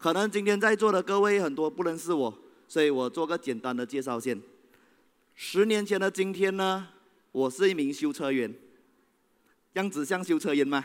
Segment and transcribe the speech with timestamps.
[0.00, 2.34] 可能今天在座的各位很多不认识我，
[2.66, 4.40] 所以我做个简单的介绍先。
[5.34, 6.88] 十年前的今天呢，
[7.32, 8.50] 我是一名修车员，
[9.74, 10.82] 样子像修车员吗？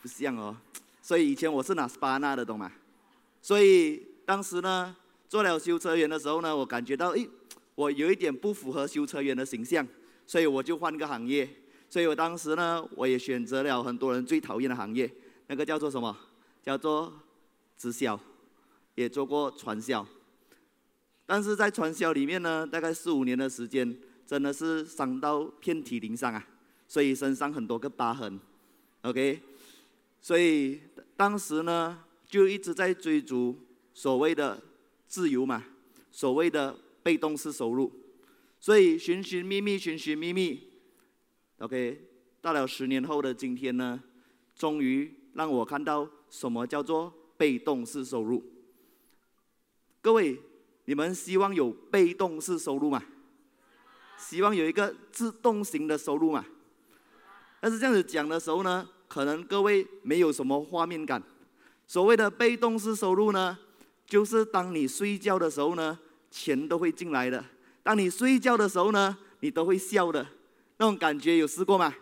[0.00, 0.56] 不像哦。
[1.02, 2.72] 所以以前我是拿斯巴纳的，懂吗？
[3.42, 4.96] 所以当时呢，
[5.28, 7.28] 做了修车员的时候呢，我感觉到，诶，
[7.74, 9.86] 我有一点不符合修车员的形象，
[10.26, 11.46] 所以我就换个行业。
[11.90, 15.12] 所以我当时呢，我也选择了很多人最讨厌的行业，
[15.48, 16.16] 那个叫做什么？
[16.62, 17.12] 叫做
[17.84, 18.18] 直销，
[18.94, 20.06] 也做过传销。
[21.26, 23.94] 但是在传销里面呢，大概四五年的时间，
[24.26, 26.46] 真的是伤到遍体鳞伤啊，
[26.88, 28.40] 所以身上很多个疤痕。
[29.02, 29.40] OK，
[30.20, 30.80] 所以。
[31.16, 33.56] 当时呢，就一直在追逐
[33.92, 34.60] 所谓的
[35.06, 35.62] 自由嘛，
[36.10, 37.88] 所谓的被动式收入，
[38.58, 40.72] 所以寻寻觅觅，寻寻觅觅
[41.58, 42.00] ，OK，
[42.40, 44.02] 到了十年后的今天呢，
[44.56, 48.42] 终于让我看到什么叫做被动式收入。
[50.00, 50.40] 各位，
[50.86, 53.04] 你们希望有被动式收入吗？
[54.16, 56.42] 希望有一个自动型的收入吗？
[57.60, 61.22] 但是这样子讲的时候呢，可能各位没有什么画面感。
[61.86, 63.58] 所谓的被动式收入呢，
[64.06, 65.98] 就是当你睡觉的时候呢，
[66.30, 67.44] 钱都会进来的；
[67.82, 70.26] 当你睡觉的时候呢，你都会笑的。
[70.78, 71.94] 那种感觉有试过吗？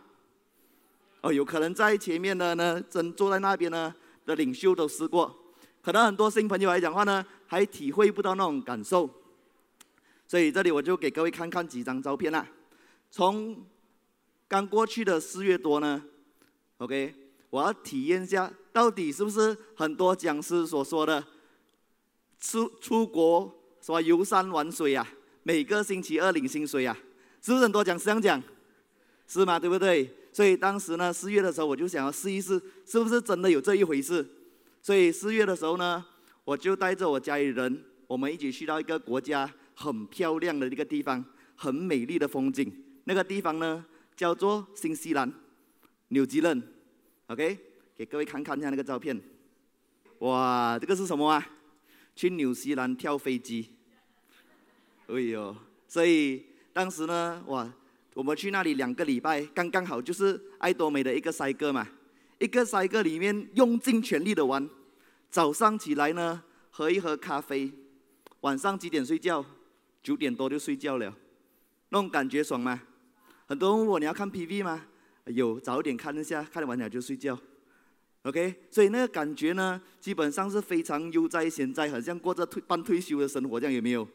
[1.22, 3.92] 哦，有可能在前面的呢，正坐在那边呢
[4.24, 5.34] 的领袖都试过。
[5.80, 9.08] 可能很多新朋友来讲话呢，还体会不到那种感受。
[10.28, 12.46] 所以这里我就给各位看看几张照片啦。
[13.10, 13.64] 从
[14.48, 16.02] 刚过去的四月多呢。
[16.78, 17.14] OK，
[17.50, 21.24] 我要体验一下，到底是不是很多讲师所说的
[22.40, 25.06] 出出国什么游山玩水啊？
[25.42, 26.96] 每个星期二领薪水啊？
[27.40, 28.42] 是不是很多讲师这样讲？
[29.26, 29.58] 是吗？
[29.58, 30.12] 对不对？
[30.32, 34.26] 所以当时呢，四月的时候我就想要试一试，是不是真的有这一回事？
[34.80, 36.04] 所以四月的时候呢，
[36.44, 41.22] 我就带着我家里人，我们一起去到一个国家很漂亮的一个地方，
[41.54, 42.72] 很美丽的风景。
[43.04, 43.84] 那个地方呢，
[44.16, 45.32] 叫做新西兰。
[46.08, 46.62] 纽西兰
[47.26, 47.58] ，OK，
[47.94, 49.20] 给各位看看一下那个照片。
[50.18, 51.46] 哇，这个是什么啊？
[52.14, 53.70] 去纽西兰跳飞机。
[55.08, 55.56] 哎呦，
[55.88, 57.72] 所以当时呢，哇，
[58.14, 61.88] 我们去那里两个礼拜，刚刚好就是爱多美的一个赛鸽嘛。
[62.38, 64.68] 一个赛鸽里面用尽全力的玩。
[65.30, 67.72] 早上起来呢，喝一喝咖啡。
[68.40, 69.44] 晚上几点睡觉？
[70.02, 71.14] 九点多就睡觉了。
[71.88, 72.82] 那种感觉爽吗？
[73.46, 74.84] 很多人问我，你要看 PV 吗？
[75.26, 77.38] 有早点看一下，看完了就睡觉
[78.24, 78.54] ，OK。
[78.70, 84.06] 所以那个感觉呢，基本上是非常悠哉闲哉，好像过着退半退休的生活，这样有没有？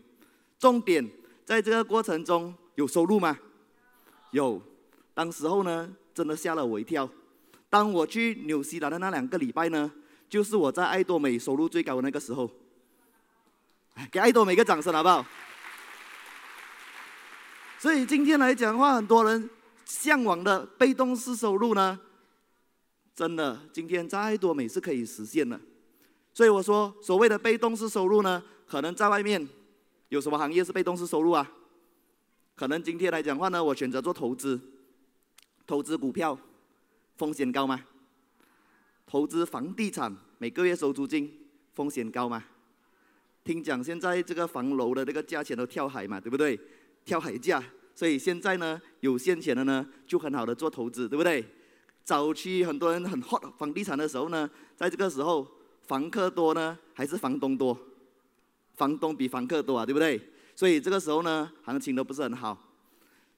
[0.60, 1.08] 重点
[1.46, 3.40] 在这个过程中有收入吗？
[4.32, 4.62] 有。
[5.14, 7.10] 当时候呢，真的吓了我一跳。
[7.70, 9.92] 当我去纽西兰的那两个礼拜呢，
[10.30, 12.50] 就是我在爱多美收入最高的那个时候。
[14.12, 15.26] 给爱多美一个掌声好不好？
[17.80, 19.50] 所以今天来讲的话，很多人。
[19.86, 21.98] 向往的被动式收入呢，
[23.16, 25.58] 真的今天在爱多美是可以实现的。
[26.34, 29.48] 所以我说，所谓的被动式收入呢，可能在外面
[30.10, 31.50] 有什么行业是被动式收入啊？
[32.58, 34.60] 可能今天来讲话呢，我选择做投资，
[35.68, 36.36] 投资股票，
[37.16, 37.86] 风险高吗？
[39.06, 41.32] 投资房地产，每个月收租金，
[41.76, 42.44] 风险高吗？
[43.44, 46.60] 听讲现在这个房楼的这个价钱都跳海嘛，对不对？
[47.06, 47.64] 跳海价。
[47.94, 51.46] 所以现在呢，有现钱的呢，就很好的做投资，对不对？
[52.04, 55.48] 早期很多人很 hot 房地产的时候呢，在这个时候，
[55.84, 57.78] 房客多呢，还是房东多？
[58.74, 60.20] 房东比房客多啊，对不对？
[60.58, 62.58] 所以这个时候呢，行情都不是很好。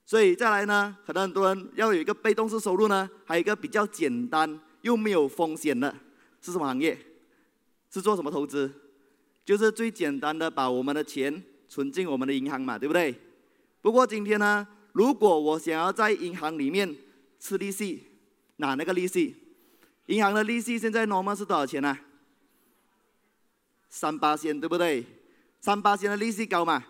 [0.05, 5.93] 所以再来呢，可能很多人要有一个被动式收入呢，还有一个比较简单又没有风险的，
[6.41, 6.97] 是什么行业？
[7.91, 8.71] 是做什么投资？
[9.43, 13.13] 就是最简单的，把我们的钱存进我们的银行嘛，对不对？
[13.81, 16.95] 不过今天呢，如果我想要在银行里面
[17.37, 18.07] 吃利息，
[18.55, 19.35] 拿那个利息，
[20.05, 21.99] 银行的利息现在 normal 是多少钱呢？
[23.89, 25.05] 三八仙，对不对？
[25.59, 26.81] 三八仙的利息高嘛？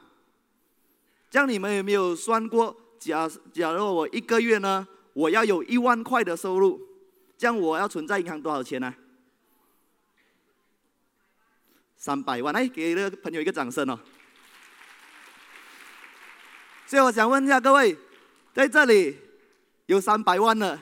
[1.29, 2.75] 这样你们有没有算过？
[2.99, 6.81] 假假如我一个月呢，我要有一万块的收入，
[7.37, 8.93] 这样我要存在银行多少钱呢？
[11.95, 13.97] 三百万，哎给那个朋友一个掌声哦。
[16.85, 17.95] 所以我想问一下各位，
[18.53, 19.15] 在这里
[19.85, 20.77] 有三百万的，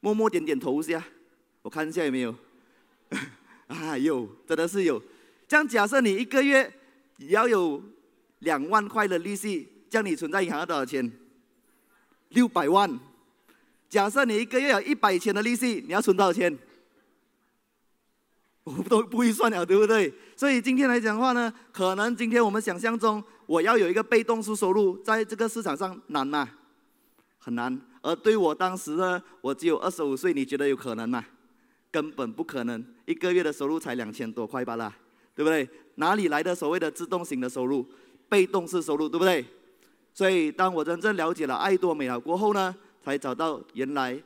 [0.00, 1.04] 默默点点头一下，
[1.60, 2.34] 我看一下有没有。
[3.68, 5.02] 啊，有，真的是有。
[5.46, 6.72] 这样假设你一个月
[7.18, 7.82] 也要有
[8.40, 11.10] 两万块的利息，叫你存在银行要多少钱？
[12.30, 12.98] 六百万。
[13.88, 16.56] 假设你一个月有一百千的利息，你要存多少钱？
[18.64, 20.12] 我都不会算了，对不对？
[20.36, 26.48] 所以今天来讲的话呢，可能今天我们想象中，我要有一个被动式收入，在这个市场上难吗？
[27.38, 27.80] 很难。
[28.02, 31.24] 而对我当时呢，我只有二十五岁，你觉得有可能吗？
[31.90, 34.94] 根本不可能，一个月的收入才两千多块吧啦，
[35.34, 35.66] 对不对？
[35.94, 37.88] 哪里来的所谓的自动型的收入？
[38.28, 39.44] 被动式收入，对不对？
[40.12, 44.20] 所以当我真正了解了爱多美了过后呢，才找到原来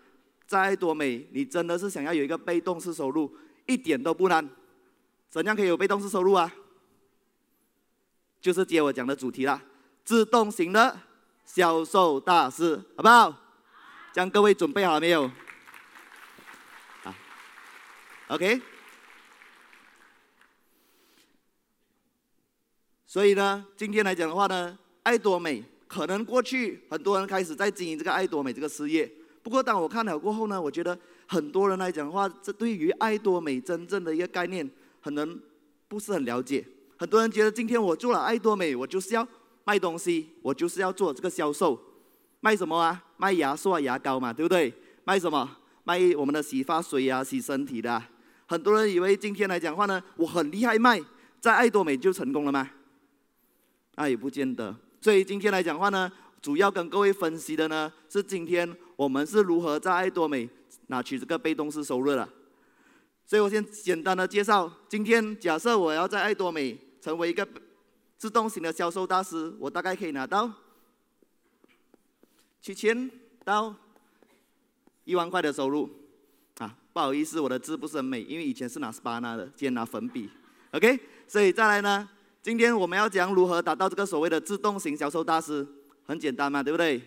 [0.46, 3.30] 在爱多美，你真的是想要有一个被动式收入，
[3.66, 4.48] 一点都不难。
[5.28, 6.52] 怎样可以有被动式收入啊？
[8.40, 9.62] 就是接我讲的主题啦，
[10.04, 10.98] 自动型的
[11.44, 13.34] 销售大师，好不好？
[14.12, 15.30] 将各位准备好了没有？
[17.02, 17.14] 好
[18.28, 18.71] ，OK。
[23.12, 29.06] 所以呢，今天来讲的话呢，爱多美可能过去很多人开始在经营这个爱多美这个事业。
[29.42, 34.66] 不过当我看了过后呢，我觉得很多人来讲的话，这对于爱多美真正的一个概念，
[35.04, 35.38] 可能
[35.88, 36.64] 不是很了解。
[36.96, 39.28] 很多人觉得今天我做了爱多美，我就是要
[39.64, 41.78] 卖东西，我就是要做这个销售，
[42.40, 43.04] 卖什么啊？
[43.18, 44.72] 卖牙刷、牙膏嘛，对不对？
[45.04, 45.58] 卖什么？
[45.84, 48.02] 卖我们的洗发水啊，洗身体的。
[48.46, 50.98] 很多人以为今天来讲的话呢，我很厉害卖，
[51.42, 52.70] 在爱多美就成功了吗？
[53.94, 56.10] 那也不见得，所以今天来讲话呢，
[56.40, 60.48] 主要跟各位分析的呢，是今天我们是如何在爱多美
[60.86, 62.26] 拿取这个被动式收入的。
[63.26, 67.46] 所以我先简单的介绍，今天假设我要在爱多美成为一个
[68.16, 70.50] 自动型的销售大师，我大概可以拿到
[72.62, 73.10] 七千
[73.44, 73.74] 到
[75.04, 75.88] 一万块的收入。
[76.58, 80.30] 啊，不好意思，我的字不是很美，因为以前是拿 Spana 的，今天拿粉笔。
[80.70, 80.98] OK，
[81.28, 82.08] 所以再来呢。
[82.42, 85.64] 今天我们要讲如何达到这个所谓的自动型销售大师，
[86.04, 87.00] 很简单嘛，对不对？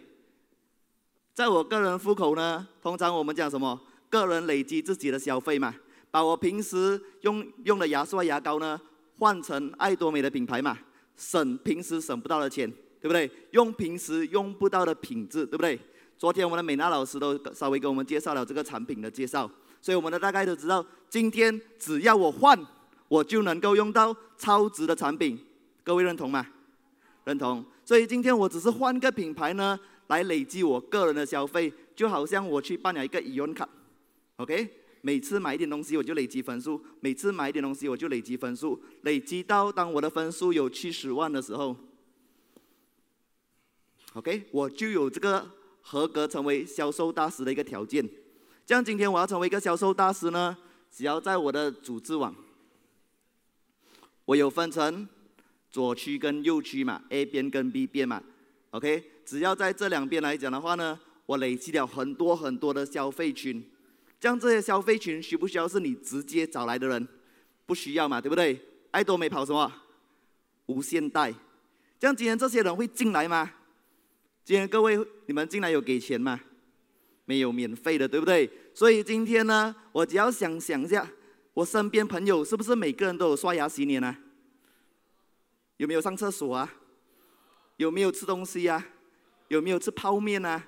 [1.34, 3.78] 在我个人户口呢，通常我们讲什么？
[4.10, 5.76] 个人累积自己的消费嘛，
[6.10, 8.80] 把我平时用用的牙刷、牙膏呢，
[9.20, 10.78] 换成爱多美的品牌嘛，
[11.18, 12.72] 省平时省不到的钱，
[13.02, 13.30] 对不对？
[13.52, 15.78] 用平时用不到的品质，对不对？
[16.18, 22.58] 昨天我们的美娜老师都稍微给我们介绍了这个产品的介绍，所以我们的大概都知道，今天只要我换。
[23.08, 25.40] 我就能够用到超值的产品，
[25.84, 26.46] 各位认同吗？
[27.24, 27.64] 认同。
[27.84, 33.68] 所以今天我只是换个品牌呢，来累积我个人的消费，就好像我去办了一个信用卡
[34.38, 34.68] ，OK？
[35.02, 41.78] 每次买一点东西我就累积分数，每次买一点东西我就累积分数，累积到当我的分数有七十万的时候
[44.14, 44.46] ，OK？
[44.52, 45.48] 我就有这个
[45.82, 48.04] 合格成为销售大师的一个条件。
[48.66, 50.58] 这样今天我要成为一个销售大师呢，
[50.92, 52.36] 只要在我的组织网。
[54.26, 55.08] 我有分成
[55.70, 58.22] 左区跟右区嘛，A 边跟 B 边嘛
[58.72, 63.64] ，OK，只要在这两边来讲的话呢，我累积了很多很多的消费群，
[64.20, 67.08] 这样这些消费群需不需要是你直接找来的人？
[67.68, 68.60] 不需要嘛，对不对？
[68.92, 69.72] 爱多美跑什么？
[70.68, 71.34] 无限代，
[72.00, 73.52] 这样今天这些人会进来吗？
[74.44, 76.40] 今天各位你们进来有给钱吗？
[77.26, 78.50] 没有免费的，对不对？
[78.74, 81.08] 所以今天呢，我只要想想一下。
[81.56, 84.20] 我身边朋友是不是每个人都有刷牙洗脸啊？
[85.78, 86.74] 有没有上厕所啊？
[87.78, 88.86] 有没有吃东西啊？
[89.48, 90.68] 有没有吃泡面啊？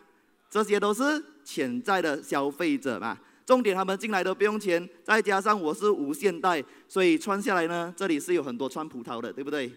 [0.49, 1.03] 这些都是
[1.43, 3.19] 潜在的消费者嘛。
[3.45, 9.69] 重点他们进来都不用钱，再加上我是无限代，所以穿下来呢，这里是有很多穿葡萄的，对不对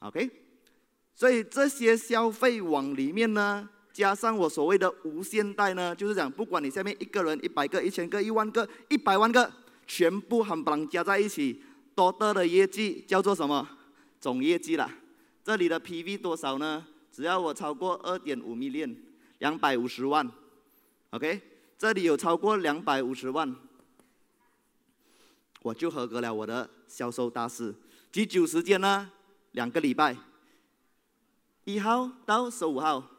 [0.00, 0.30] ？OK，
[1.14, 3.70] 所以这些消费网里面呢。
[3.98, 9.52] 加上我所谓的无限代呢，就是讲不管你下面一个人、一百个、一千个、一万个、一百万个，
[9.88, 11.60] 全部含把加在一起，
[11.96, 13.68] 多得的业绩叫做什么？
[14.20, 14.88] 总业绩啦。
[15.42, 16.86] 这里的 PV 多少呢？
[17.10, 18.94] 只要我超过二点五 million，
[19.40, 20.30] 两百五十万
[21.10, 21.42] ，OK，
[21.76, 23.52] 这里有超过两百五十万，
[25.62, 27.74] 我就合格了我的销售大师。
[28.12, 29.10] 几久时间呢？
[29.50, 30.16] 两个礼拜，
[31.64, 33.17] 一号到十五号。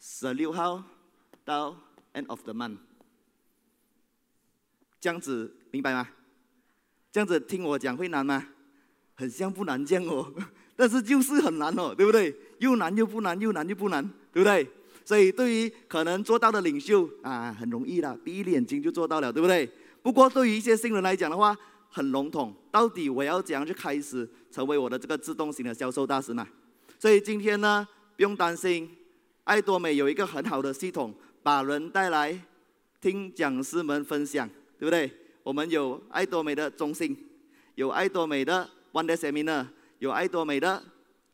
[0.00, 0.82] 十六号
[1.44, 1.76] 到
[2.14, 2.78] end of the month，
[4.98, 6.08] 这样子明白吗？
[7.12, 8.46] 这样子听我讲会难吗？
[9.14, 10.32] 很像不难这样哦，
[10.74, 12.34] 但是就是很难哦，对不对？
[12.60, 14.02] 又难又不难，又难又不难，
[14.32, 14.66] 对不对？
[15.04, 19.70] 所以对于可能做到的领袖啊，很容易啦，闭一眼睛就做到了，对不对？
[20.00, 21.54] 不过对于一些新人来讲的话，
[21.90, 22.54] 很笼统。
[22.70, 26.46] 到底我要怎样去开始成为我的这个自动型的销售大师呢？
[26.98, 28.96] 所以今天呢，不用担心。
[29.50, 32.40] 爱多美有一个很好的系统，把人带来
[33.00, 35.10] 听讲师们分享，对不对？
[35.42, 37.16] 我们有爱多美的中心，
[37.74, 39.66] 有爱多美的 One Day Seminar，
[39.98, 40.80] 有爱多美的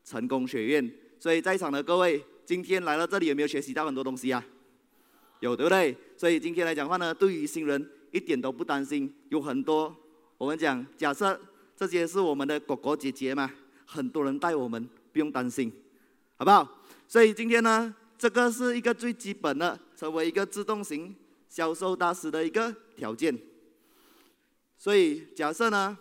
[0.03, 0.91] 成功学院。
[1.19, 4.43] 所以在场的各位，今天来到这里有没有学习到很多东西啊？
[5.41, 5.95] 有，对不对？
[6.17, 9.13] 所以今天来讲话呢，对于新人一点都不担心。
[9.29, 9.95] 有很多
[10.39, 11.39] 我们讲，假设
[11.75, 13.51] 这些是我们的哥哥姐姐嘛，
[13.85, 15.71] 很多人带我们，不用担心，
[16.37, 16.81] 好不好？
[17.07, 21.15] 所以今天呢，这个是一个最基本的，成为一个自动型
[21.47, 23.37] 销售大师的一个条件。
[24.77, 25.97] 所以假设呢，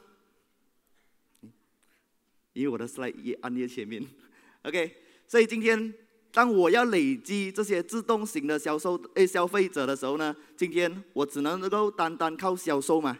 [2.52, 4.04] 因为我的 slide 也按在前面，
[4.64, 4.96] OK。
[5.26, 5.92] 所以今天。
[6.32, 13.16] 当我要累积这些自动型的销售诶消费者的时候呢，今天我只能够单单靠销售嘛。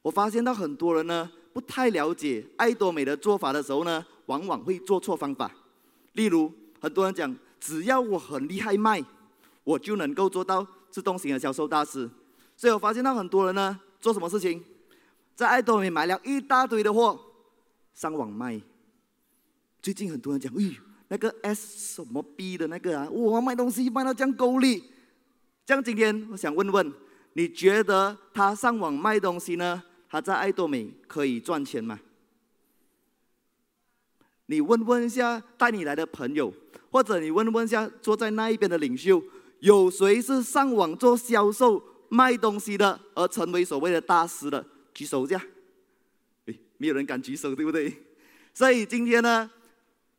[0.00, 5.54] 我发现到很多人呢不太了解爱多美的做法的时候呢，往往会做错方法。
[6.14, 9.02] 例如，很多人讲，只要我很厉害卖，
[9.64, 12.10] 我就能够做到自动型的销售大师。
[12.54, 14.62] 所以我发现到很多人呢做什么事情，
[15.34, 17.18] 在爱多美买了一大堆的货，
[17.94, 18.60] 上网卖。
[19.80, 20.76] 最近很多人讲，哎。
[21.08, 24.82] 那个 S 什么 B 的那个啊，我卖东西卖到这样够力，
[25.64, 26.92] 这样今天我想问问，
[27.34, 29.82] 你觉得他上网卖东西呢？
[30.08, 32.00] 他在爱多美可以赚钱吗？
[34.46, 36.52] 你问问一下带你来的朋友，
[36.94, 39.20] 或者你问问一下坐在那一边的领袖，
[39.58, 44.64] 有谁是上网做销售卖东西的，而成为所谓的大师的？
[44.94, 45.44] 举手一下。
[46.46, 47.92] 诶，没有人敢举手，对不对？
[48.54, 49.50] 所以今天呢？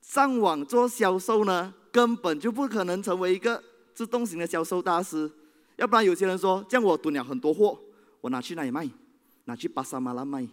[0.02, 3.64] 上网做销售呢，根本就不可能成为一个
[3.94, 5.32] 自动型的销售大师。
[5.78, 7.80] 要不然有些人说，这样我囤了很多货，
[8.20, 8.86] 我拿去哪里卖？
[9.46, 10.46] 拿去巴沙马拉卖。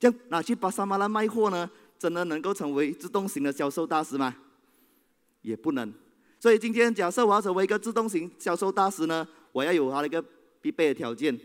[0.00, 4.34] 这样拿去巴沙马拉卖货呢，真的能够成为自动型的销售大师吗？
[5.46, 5.94] 也不能。
[6.40, 10.22] 所以今天假设我要成为一个自动型销售大师呢，我要有它的一个
[10.60, 11.38] 必备的条件，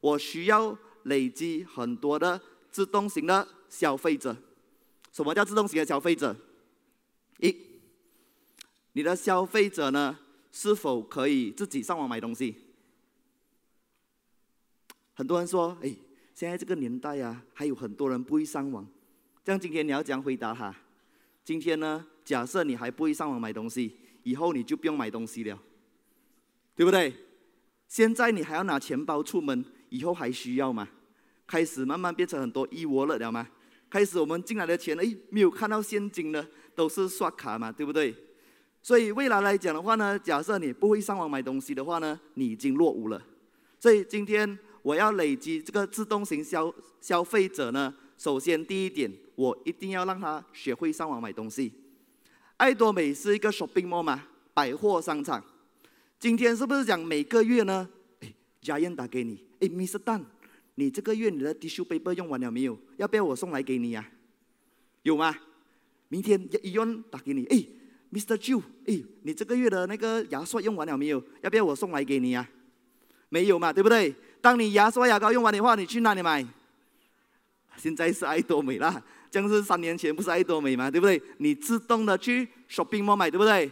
[0.00, 2.38] 我需要累积很多的
[2.70, 4.36] 自动型的消费者。
[5.10, 6.36] 什么叫自动型的消费者？
[7.38, 7.56] 一，
[8.92, 10.18] 你的消费者呢，
[10.52, 12.54] 是否可以自己上网买东西？
[15.14, 15.96] 很多人说，哎，
[16.34, 18.86] 现在这个年代啊，还有很多人不会上网。
[19.42, 20.74] 这样今天你要怎样回答他？
[21.42, 23.90] 今天呢，假设你还不会上网买东西，
[24.22, 25.58] 以后你就不用买东西了，
[26.76, 27.10] 对不对？
[27.86, 30.86] 现在你还要拿钱包出门，以后还需要吗？
[31.46, 33.48] 开始慢慢变成很多 e-wallet 了吗？
[33.88, 38.14] 开始我们进来的钱，哎，没有看到现金的，都是刷卡嘛，对不对？
[38.82, 43.24] 所以未来来讲的话呢，假设你不会上网买东西的话呢，你已经落伍了。
[43.80, 46.70] 所以今天我要累积这个自动型消
[47.00, 51.72] 消费者呢，首先第一点，我一定要让他学会上网买东西。
[52.58, 55.42] 爱多美是一个 shopping mall 嘛，百货商场。
[56.18, 57.88] 今天是不是讲每个月呢？
[58.20, 59.96] 哎，家燕打给你，哎，Mr.
[60.00, 60.22] Dan。
[60.74, 62.76] 你这个月你的 tissue paper 用完了没有？
[62.96, 64.04] 要不要我送来给你呀、
[65.02, 65.36] 有吗？
[66.08, 67.44] 明天一样打给你。
[67.46, 67.64] 哎
[68.12, 68.36] ，Mr.
[68.36, 71.22] Chu，哎，你这个月的那个牙刷用完了没有？
[71.42, 72.48] 要不要我送来给你呀、
[73.28, 74.12] 没有嘛，对不对？
[74.40, 76.44] 当你牙刷牙膏用完的话，你去哪里买？
[77.76, 81.20] 现在是爱多美啦，这样是三年前不是爱多美嘛，对不对？
[81.38, 83.70] 你自动的去 shopping mall 买，对不对？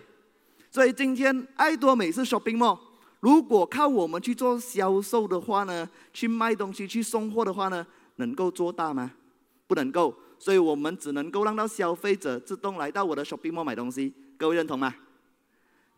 [0.70, 2.78] 所以今天爱多美是 shopping mall。
[3.20, 7.86] 如果靠我们去做销售的话呢，去卖东西、去送货的话呢，
[8.16, 9.12] 能够做大吗？
[9.66, 14.12] 不能够，所以我们只能够让到消费者自动来到我的 shopping mall 买东西。
[14.36, 14.94] 各位认同吗？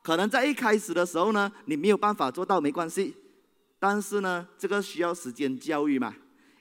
[0.01, 3.15] 可能在一开始的时候呢，你没有办法做到，没关系。
[3.81, 6.15] 但是呢，这个需要时间教育嘛。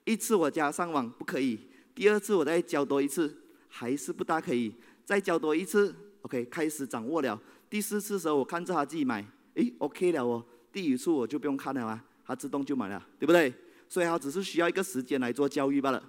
[0.04, 1.60] 一次我加上网不可以，
[1.98, 3.36] 第二次我再教多一次，
[3.68, 4.72] 还是不大可以。
[5.04, 7.42] 再教多一次，OK，开始掌握了。
[7.72, 9.26] 第四次的时候，我看着他自己买。
[9.56, 13.52] 诶，OK 了哦，第一次我就不用看了啊，他自动就买了，对不对？
[13.90, 16.04] 所以他只是需要一个时间来做教育罢了。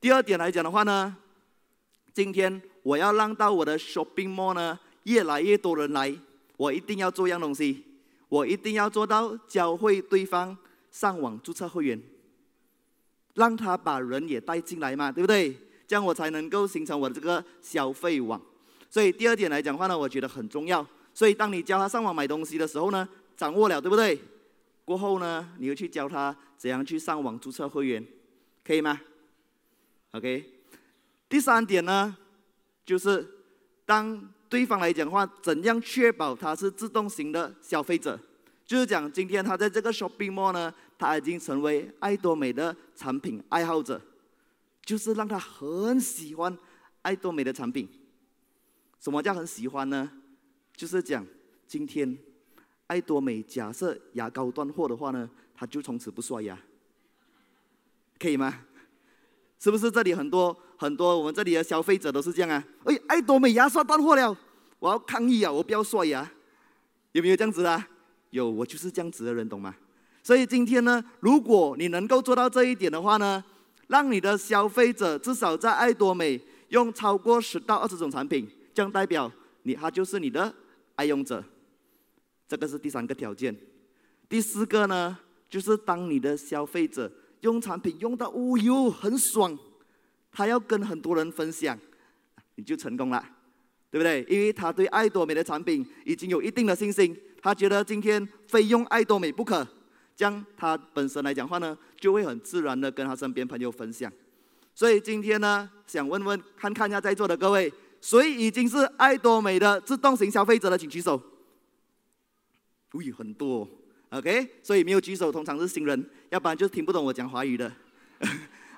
[0.00, 1.16] 第二点来讲的话呢，
[2.12, 6.12] 今天我要让到我的 shopping mall 呢，越来越多人来，
[6.56, 7.84] 我一定要做一样东西，
[8.28, 10.58] 我一定要做到教会对方
[10.90, 12.02] 上网注册会员，
[13.36, 15.56] 让他把人也带进来嘛，对不对？
[15.86, 18.40] 这样我才能够形成我的这个消费网。
[18.90, 20.84] 所以第二点来讲话呢，我觉得很重要。
[21.14, 24.20] 所以，当你教他上网买东西的时候呢，掌握了，对不对？
[24.84, 28.04] 过后呢，你又去教他怎样去上网注册会员，
[28.64, 29.00] 可以吗
[30.12, 30.44] ？OK。
[31.28, 32.16] 第三点呢，
[32.84, 33.26] 就是
[33.84, 38.18] 当对方来讲话，怎样确保他是自动型的消费者？
[38.64, 44.00] 就是讲今天他在这个 shopping mall 呢，他已经成为爱多美的产品爱好者，
[44.84, 46.56] 就是让他很喜欢
[47.02, 47.88] 爱多美的产品。
[49.00, 50.10] 什么叫很喜欢呢？
[50.74, 51.24] 就是讲，
[51.66, 52.16] 今天
[52.86, 56.58] 爱多美假设牙膏断货的话呢，他就从此不刷牙，
[58.18, 58.62] 可以吗？
[59.58, 62.62] 是不是这里很多很多我们这里的消费者都是这样啊？
[62.84, 64.36] 哎，爱多美牙刷断货了，
[64.78, 65.50] 我要抗议啊！
[65.50, 66.30] 我不要刷牙，
[67.12, 67.88] 有没有这样子啊？
[68.30, 69.74] 有，我就是这样子的人，懂吗？
[70.26, 73.44] 所以今天呢，如果你能够做到这一点的话呢，
[73.86, 76.40] 让你的消费者至少在爱多美
[76.70, 79.30] 用超过十到二十种产品，这样代表
[79.62, 80.52] 你他就是你的
[80.96, 81.44] 爱用者。
[82.48, 83.56] 这个是第三个条件。
[84.28, 85.16] 第四个呢，
[85.48, 87.08] 就是当你的消费者
[87.42, 89.56] 用产品用到哦哟很爽，
[90.32, 91.78] 他要跟很多人分享，
[92.56, 93.24] 你就成功了，
[93.92, 94.26] 对不对？
[94.28, 99.64] 因为他对爱多美的产品已经有一定的信心，他觉得今天非用爱多美不可。
[100.16, 104.10] 这样他本身来讲话呢，就会很自然的跟他身边朋友分享。
[104.74, 111.22] 所以今天呢，想问问看看一下在座的各位，谁已经是爱多美的自动型消费者的，请举手。
[112.92, 113.68] 喂，很多哦
[114.18, 114.48] ，OK。
[114.62, 117.70] 所以没有举手，通常是新人，要不然就听不懂我讲华语的。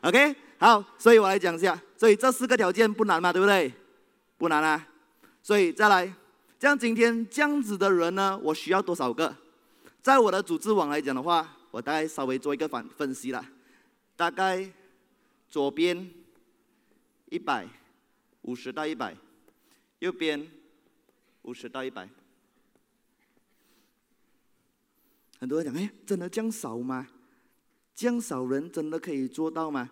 [0.02, 1.80] OK，好，所以我来讲一下。
[1.96, 3.72] 所以这四个条件不难嘛，对不对？
[4.36, 4.86] 不难啊。
[5.42, 6.12] 所以再来，
[6.58, 9.36] 这样今天这样子的人呢，我需要多少个？
[10.02, 13.44] 在我的组织网来讲的话，我大概稍微做一个反分析了，
[14.16, 14.70] 大概
[15.48, 16.10] 左边
[17.26, 17.66] 一百
[18.42, 19.14] 五十到一百，
[19.98, 20.48] 右边
[21.42, 22.08] 五十到一百。
[25.38, 27.06] 很多人讲，哎，真的这样少吗？
[27.94, 29.90] 这样少人真的可以做到吗？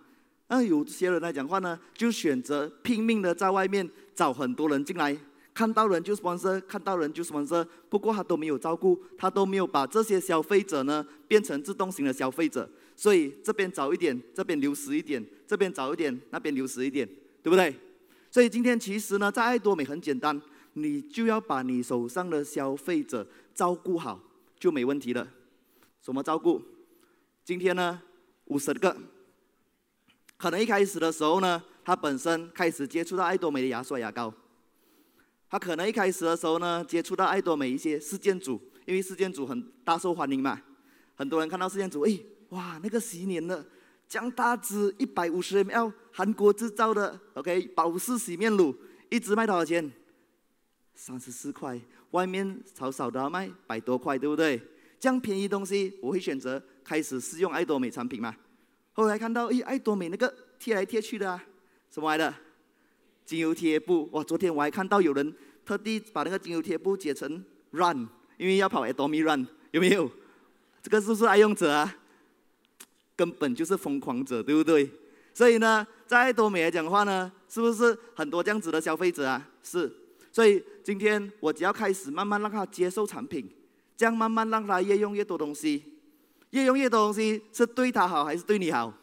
[0.48, 5.16] 那有些人来讲话呢，就选择拼命的在外面找很多人进来。
[5.56, 17.08] 看到人就是方式看到人就是方式不过他都没有照顾，他都没有把这些消费者呢变成自动型的消费者，所以这边早一点，这边流失一点，这边早一点，那边流失一点，
[17.42, 17.74] 对不对？
[18.30, 20.38] 所以今天其实呢，在爱多美很简单，
[20.74, 24.20] 你就要把你手上的消费者照顾好，
[24.60, 25.26] 就没问题了。
[26.02, 26.60] 怎么照顾？
[27.46, 28.02] 今天呢，
[28.48, 28.94] 五十个，
[30.36, 34.30] 可能一开始的时候呢，他本身开始接触到爱多美的牙刷牙膏。
[35.48, 40.60] 他可能一开始的时候呢，接触到爱多美一些事件组，因为事件组很大受欢迎嘛，
[41.14, 43.64] 很多人看到事件组，哎，哇，那个洗脸的，
[44.08, 48.74] 这样大支一百五十 ml，韩国制造的，OK，保湿洗面乳，
[49.08, 49.90] 一支卖多少钱？
[50.94, 51.80] 三十四块，
[52.10, 54.60] 外面少少的要卖百多块，对不对？
[54.98, 58.34] 这样便宜东西，我会选择开始试用爱多美产品嘛。
[58.92, 61.44] 后来看到，哎，爱多美那个贴来贴去的啊，
[61.90, 62.34] 什么来的？
[63.26, 64.22] 精油贴布，哇！
[64.22, 65.34] 昨天我还看到有人
[65.64, 68.08] 特地把那个精油贴布剪成 run，
[68.38, 70.08] 因为要跑爱多美 run，有没有？
[70.80, 71.96] 这个是不是爱用者啊？
[73.16, 74.88] 根本就是疯狂者，对不对？
[75.34, 79.46] 所以呢，在爱多美来讲的话呢，是不是很多这样子的消费者啊？
[79.62, 79.92] 是。
[80.30, 83.50] 所以今天我只要开始慢慢让他接受产品，
[83.96, 85.82] 这样慢慢让他越用越多东西，
[86.50, 88.94] 越用越多东西是对他好还是对你好？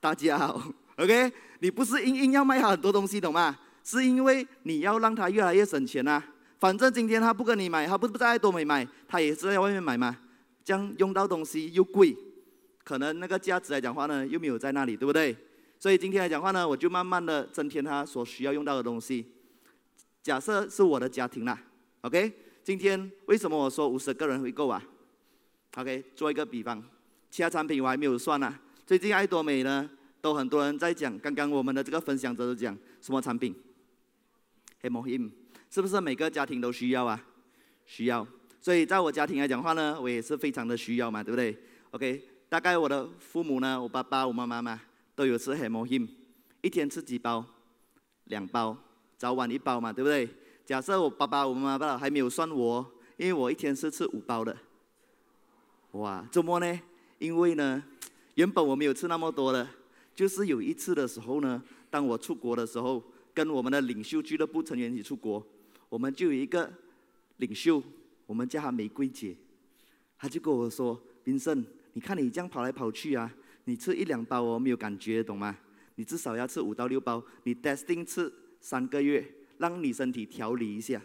[0.00, 0.60] 大家好
[0.96, 1.32] ，OK。
[1.60, 3.58] 你不是硬硬要卖他很多东西，懂吗？
[3.82, 6.22] 是因为你要让他越来越省钱啊。
[6.58, 10.16] 反正今天他不跟你买，他不不在爱多美买，他也是在外面买嘛。
[10.62, 12.14] 这样用到东西又贵，
[12.84, 15.34] 可能那个价值来讲话呢又没有在那里，对不对？
[15.78, 19.26] 所以今天来讲话呢，我就慢慢的增添他所需要用到的东西。
[20.22, 21.58] 假设是我的家庭啦
[22.02, 22.30] ，OK？
[22.62, 24.82] 今天为什么我说五十个人会够啊
[25.76, 26.04] ？OK？
[26.14, 26.84] 做一个比方，
[27.30, 28.60] 其他产品我还没有算啊。
[28.86, 29.88] 最近爱多美呢？
[30.20, 33.54] 都很多人在讲，刚刚我们的这个分享者都讲什么产品？
[34.82, 35.30] 黑魔音，
[35.70, 37.22] 是不是每个家庭都需要啊？
[37.86, 38.26] 需要，
[38.60, 41.56] 所以在我家庭来讲话呢，我也是非常的需要嘛，对不对
[41.90, 44.80] ？OK，大概我的父母呢，我爸爸、我妈妈嘛，
[45.14, 46.08] 都有吃黑魔音，
[46.62, 47.44] 一天吃几包？
[48.24, 48.76] 两包，
[49.18, 50.28] 早晚一包嘛，对不对？
[50.64, 54.56] 假设我爸爸、我妈妈还没有算我，因为我一天是吃五包的。
[55.92, 56.80] 哇，怎么呢？
[57.18, 57.82] 因为呢，
[58.36, 59.68] 原本我没有吃那么多的。
[60.20, 63.02] 就是有一次的时候呢，当我出国的时候，
[63.32, 65.42] 跟我们的领袖俱乐部成员一起出国，
[65.88, 66.70] 我们就有一个
[67.38, 67.82] 领袖，
[68.26, 69.34] 我们叫他玫瑰姐，
[70.18, 75.56] 他就跟我说冰胜你看你这样跑来跑去啊，你吃一两包我没有感觉，懂吗？
[75.94, 78.30] 你至少要吃五到六包，你 testing 吃
[78.60, 81.00] 三个月，让你身体调理一下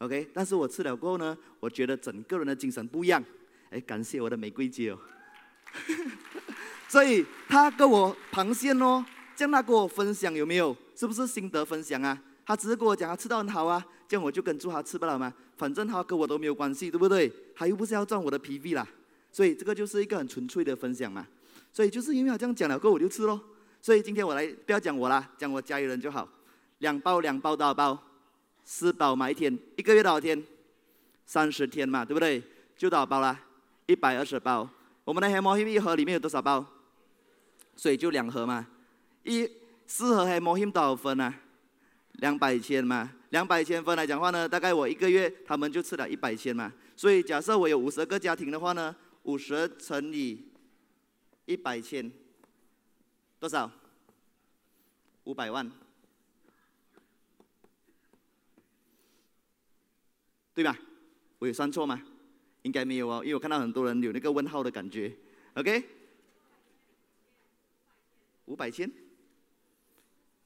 [0.00, 0.28] ，OK？
[0.34, 3.24] 但是我吃了过后呢，我觉得整个人的精神不一样，
[3.70, 4.98] 哎，感谢我的玫瑰姐哦。”
[6.88, 10.76] 所以他跟我螃蟹哦，这样他跟我分享有没有？
[10.94, 12.16] 是不是心得分享啊？
[12.46, 15.32] 他只是跟我讲他吃到很好啊，这样我就跟住他吃不了吗？
[15.56, 17.32] 反正他跟我都没有关系，对不对？
[17.54, 18.86] 他又不是要赚我的 PV 啦，
[19.32, 21.26] 所以这个就是一个很纯粹的分享嘛。
[21.72, 23.40] 所以就是因为他这样讲了过后我就吃喽。
[23.82, 26.28] 所以今天我来不要讲我啦，讲我家里人就好。
[26.78, 27.98] 两包两包多少包？
[28.64, 30.42] 四包嘛一天，一个月多少天？
[31.26, 32.42] 三十天嘛，对不对？
[32.76, 33.38] 就多少包啦？
[33.86, 34.68] 一百二十包。
[35.04, 36.64] 我们的黑魔芋一盒里面有多少包？
[37.76, 38.66] 所以就两盒嘛，
[39.22, 39.48] 一
[39.86, 41.40] 四盒黑魔芋多少分啊？
[42.14, 46.72] 两百千嘛，两百千分来讲话呢，大概我一个月他们就吃了一百千嘛。
[46.96, 50.46] 所以假设我有五十个家庭的话呢，五十乘以
[51.44, 52.10] 一百千，
[53.40, 53.70] 多少？
[55.24, 55.68] 五百万，
[60.54, 60.78] 对吧？
[61.38, 62.00] 我有算错吗？
[62.62, 65.12] 应该没有哦，因为我看到很多人有那个问号的感觉。
[65.54, 65.82] OK，
[68.46, 68.90] 五百千。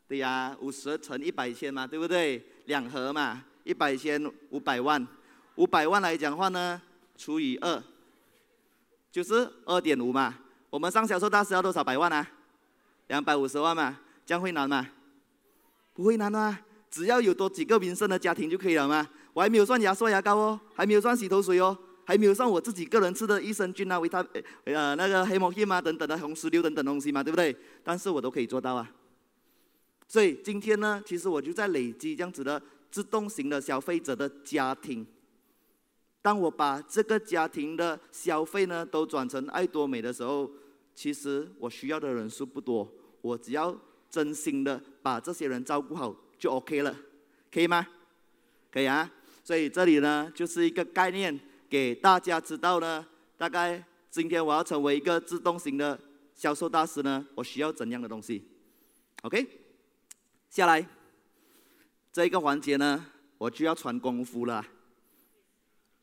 [0.06, 2.42] 对呀，五十乘一百千嘛，对不对？
[2.64, 5.06] 两盒嘛，一百千五百万，
[5.56, 6.80] 五百万来讲话呢，
[7.16, 7.82] 除以二，
[9.12, 10.34] 就是二点五嘛。
[10.70, 12.26] 我们上销售大师要多少百万啊？
[13.08, 14.86] 两百五十万嘛，这样会难吗？
[15.92, 16.58] 不会难啊，
[16.90, 19.08] 只要有多几个民生的家庭就可以了嘛。
[19.34, 21.76] 我还没有算牙刷牙膏哦，还没有算洗头水哦，
[22.08, 24.26] 还没有算我自己个人吃的益生菌啊、维他
[24.64, 27.54] 呃那个黑毛黑嘛等等的红石榴等等东西嘛，对不对？
[27.84, 28.90] 但是我都可以做到啊。
[30.08, 35.06] 所以今天呢，其实我就在累积这样子的自动型的消费者的家庭。
[36.22, 40.50] 当我把这个家庭的消费呢都转成爱多美的时候，
[40.94, 42.90] 其实我需要的人数不多，
[43.20, 46.96] 我只要真心的把这些人照顾好就 OK 了，
[47.52, 47.86] 可以吗？
[48.72, 49.12] 可以啊。
[49.44, 55.98] 所以这里呢就是一个概念，给大家知道呢，大概今天我要成为一个自动型的
[56.34, 58.46] 销售大师呢，我需要怎样的东西
[59.22, 59.46] ？OK。
[60.50, 60.86] 下来，
[62.10, 63.04] 这一个环节呢，
[63.36, 64.64] 我就要传功夫了。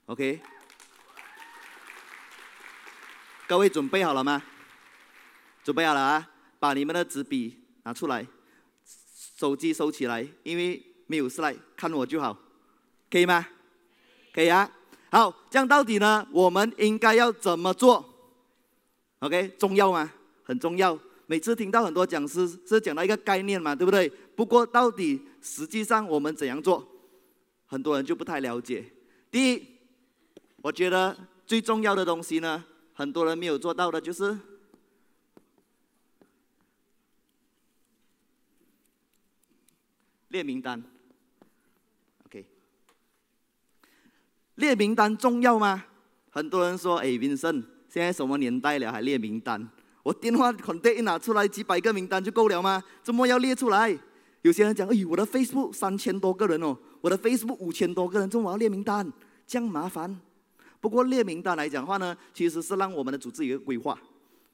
[0.06, 0.40] OK，
[3.48, 4.44] 各位准备好了吗？
[5.64, 6.30] 准备好了啊！
[6.60, 8.28] 把你们的纸笔拿出来，
[9.36, 12.38] 手机收起来，因为没有事来看我就好，
[13.10, 13.48] 可以吗？
[14.32, 14.72] 可以啊。
[15.16, 18.04] 好，这样到底呢，我们应该要怎么做
[19.20, 20.12] ？OK，重要吗？
[20.44, 21.00] 很重要。
[21.26, 24.10] 每次听到很多讲师是讲到一个概念嘛，对不对？
[24.36, 26.86] 不过到底实际上我们怎样做，
[27.66, 28.92] 很多人就不太了解。
[29.32, 29.66] 第一，
[30.58, 31.16] 我觉得
[31.48, 34.38] 最重要的东西呢，很多人没有做到的就是
[40.28, 40.84] 列名单。
[42.26, 42.46] OK，
[44.56, 45.86] 列名单重要吗？
[46.30, 49.70] 很多人说：“哎，Vincent，现在什么年代了，还列名单？”
[50.04, 52.84] 我电话肯定一拿出来，几百个名单就够了吗？
[53.02, 53.98] 怎么要列出来？
[54.44, 59.12] 有些人讲，哎，我的 Facebook 三千多个人哦，我的 Facebook 五千多个人，怎么我要列名单？
[59.48, 60.20] 这样麻烦。
[60.80, 63.98] 不过列名单来讲的话呢，其实是让我们的组织有个规划，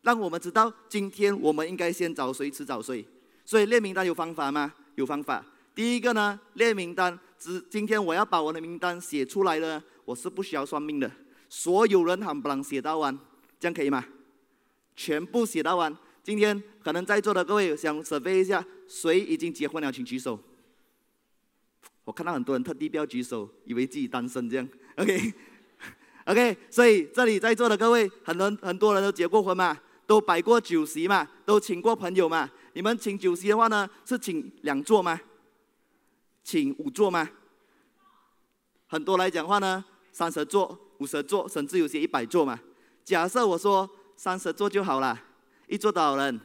[0.02, 3.06] 让我们知道今天我们应该先找谁，迟找谁。
[3.44, 4.74] 所以列名单有方法吗？
[4.96, 5.44] 有方法。
[5.76, 11.12] 第一个呢，列名单，只今天我要把我的名单写出来了，我是不需要算命的，
[11.50, 13.18] 所有人喊不能写到完，
[13.60, 14.06] 这样可以吗？
[14.96, 15.96] 全部写到完。
[16.24, 20.40] 今天可能在座的各位想准备一下，谁已经结婚了，请举手。
[22.04, 24.68] 我看到很多人特地不要举手，以为自己单身这样。
[24.98, 32.50] OK，OK，所以这里在座的各位，很多很多人都结过婚嘛，都摆过酒席嘛，都请过朋友嘛。
[32.74, 35.20] 你们请酒席的话呢，是请两桌吗？
[36.44, 37.30] 请五桌吗？
[38.88, 42.60] 很多来讲话呢，三十座、五十座，甚至有些一百座嘛。
[43.04, 43.89] 假设我说。
[44.13, 45.19] 三十座就好了，
[45.65, 46.39] 一桌多少人？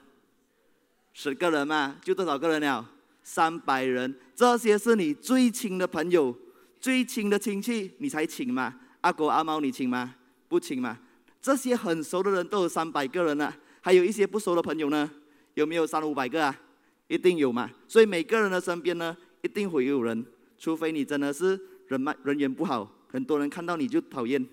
[1.12, 2.90] 十个人嘛，就多少个人了？
[3.22, 4.18] 三百人。
[4.34, 6.34] 这些是你最亲的朋友、
[6.80, 8.74] 最亲的亲戚，你才请嘛？
[9.02, 10.14] 阿狗阿猫你请吗？
[10.48, 10.98] 不请嘛？
[11.42, 15.10] 这些很熟的人都有三百个人了，还有一些不熟的朋友呢，
[15.52, 16.58] 有没有三五百个啊？
[17.08, 17.70] 一定有嘛。
[17.86, 20.24] 所以每个人的身边呢，一定会有人，
[20.56, 24.46] 除非你真的是人脉人缘不好，很多人看到你就讨厌，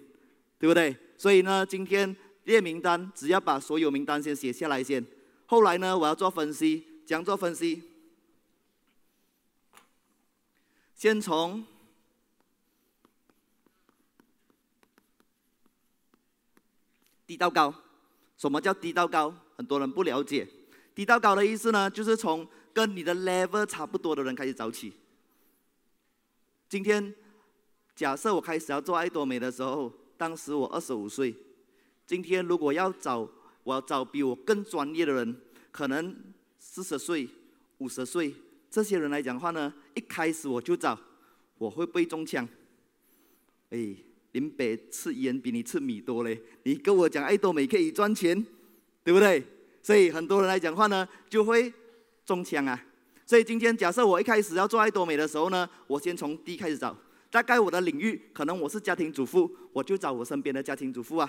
[0.58, 0.96] 对不对？
[1.18, 2.16] 所以呢，今天。
[2.46, 5.02] 列名单，只要把所有名单先写下来先。
[5.46, 7.82] 后来呢，我要做分析，怎样做分析？
[10.94, 11.66] 先从
[17.26, 17.74] 低到高。
[18.38, 19.34] 什么叫低到高？
[19.56, 20.46] 很多人不了解。
[20.94, 24.92] 低到高的意思呢，就是从跟你的 level 差不多的人开始找起。
[26.68, 27.16] 今天，
[27.96, 31.36] 假设我开始要做爱多美的时候，当时我二十五岁。
[32.06, 33.28] 今天如果要找，
[33.64, 35.36] 我要找比我更专业的人，
[35.72, 36.16] 可能
[36.60, 37.28] 四十岁、
[37.78, 38.34] 五十岁
[38.70, 41.00] 这些人来讲的话呢，一开始我就找，
[41.58, 42.48] 我会不会中枪？
[43.70, 43.96] 哎，
[44.32, 48.46] 林北吃盐比你吃米多嘞，你跟我讲爱多美可以赚钱，
[49.04, 49.44] 对不对？
[49.82, 51.72] 所以很多人来讲的话呢，就会
[52.26, 52.86] 中枪啊。
[53.26, 56.96] 所以今天假设我一开始要做爱多美的时候呢，我先从低开始找，
[57.34, 61.28] 大概我的领域可能我是家庭主妇，我就找我身边的家庭主妇啊。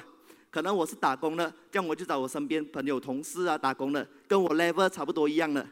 [0.51, 5.67] 可能我是打工的，这样我就找我身边朋友、同事啊，打工的，跟我 level 差不多一样的。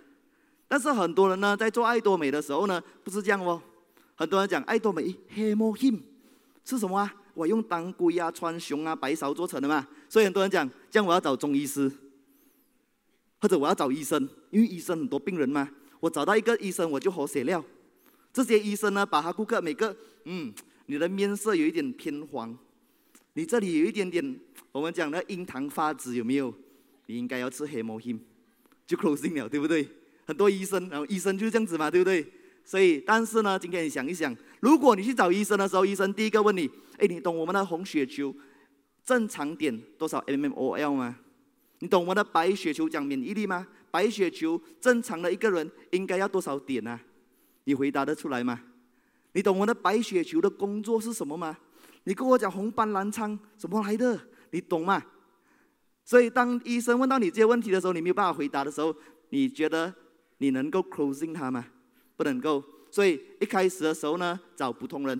[0.66, 3.60] 但是很多人呢，在做爱多美的时候呢，不是这样哦。
[4.14, 6.00] 很多人讲爱多美黑魔 him
[6.64, 7.14] 是什么啊？
[7.34, 9.86] 我用当归啊、川芎啊、白芍做成的嘛。
[10.08, 11.92] 所以很多人讲，这样我要找中医师，
[13.38, 15.68] 或者我要找医生，因为医生很多病人嘛。
[16.00, 17.62] 我找到一个医生，我就活血了。
[18.32, 20.52] 这些医生呢，把他顾客每个，嗯，
[20.86, 22.56] 你的面色有一点偏黄，
[23.34, 24.40] 你这里有一点点，
[24.72, 26.52] 我们讲的印堂发紫，有没有？
[27.06, 28.18] 你应该要吃黑魔 him
[28.86, 29.86] 就 closing 了，对不对？
[30.24, 32.26] 很多医生，然后医生就是这样子嘛，对不对？
[32.64, 38.34] 所以，但是呢，今天你想一想，如果你去找医生的时候，医生第一个问你，哎，你懂我们的红血球
[39.04, 41.18] 正常点多少 mmol 吗？
[41.80, 43.66] 你懂我们的白血球讲免疫力吗？
[43.90, 46.98] 白血球正常的一个人应该要多少点啊？
[47.64, 48.60] 你回答得出来吗？
[49.32, 51.56] 你懂我的白雪球的工作是什么吗？
[52.04, 54.18] 你跟我讲红斑狼疮怎么来的？
[54.50, 55.02] 你懂吗？
[56.04, 58.94] 所以，当医生问到你这些问题的时候，你没有办法回答的时候，
[59.30, 59.94] 你觉得？
[60.38, 61.64] 你能够 closing 他吗？
[62.16, 62.62] 不能够。
[62.90, 65.18] 所以一开始的时候呢，找普通人，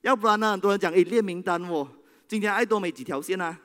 [0.00, 1.88] 要不然呢，很多人讲，诶，列名单哦。
[2.26, 3.58] 今天爱多美几条线啊？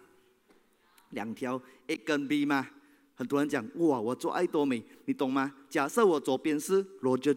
[1.09, 2.67] 两条，A 跟 B 嘛。
[3.15, 5.51] 很多人讲，哇，我做爱多美，你懂吗？
[5.67, 7.33] 假设我左边是 Roger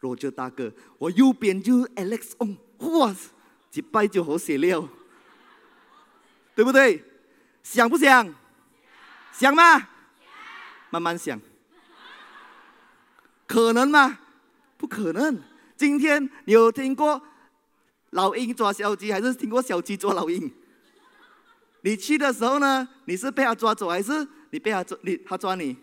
[0.00, 3.14] Roger 大哥，我右边就是 Alex Ong，哇，
[3.72, 4.88] 一拜就好写了，
[6.54, 7.04] 对不对？
[7.62, 8.34] 想不想？
[9.32, 9.88] 想吗？
[10.90, 11.40] 慢慢想。
[13.46, 14.18] 可能吗？
[14.76, 15.40] 不可能。
[15.76, 17.22] 今天你有听过
[18.10, 20.52] 老鹰抓小鸡，还是听过小鸡抓老鹰？
[21.82, 22.88] 你去的时候呢？
[23.04, 24.98] 你是被他抓走，还是你被他抓？
[25.02, 25.76] 你他抓你，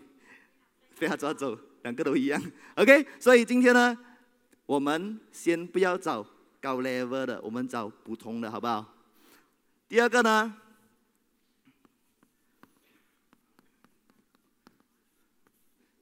[0.98, 2.42] 被他抓走，两个都一样。
[2.74, 3.96] OK，所以今天呢，
[4.66, 6.26] 我们先不要找
[6.60, 8.94] 高 level 的，我们找普通的，好不好？
[9.88, 10.56] 第二个呢，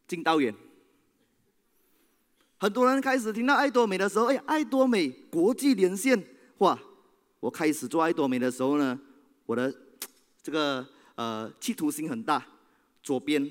[0.09, 0.55] 进道远。
[2.57, 6.24] 很多人开始听到爱多美的时候，哎，爱多美国际连线，
[6.59, 6.79] 哇！
[7.40, 8.98] 我开始做爱多美的时候呢，
[9.44, 9.70] 我的
[10.42, 12.46] 这个呃企图心很大。
[13.03, 13.46] 左边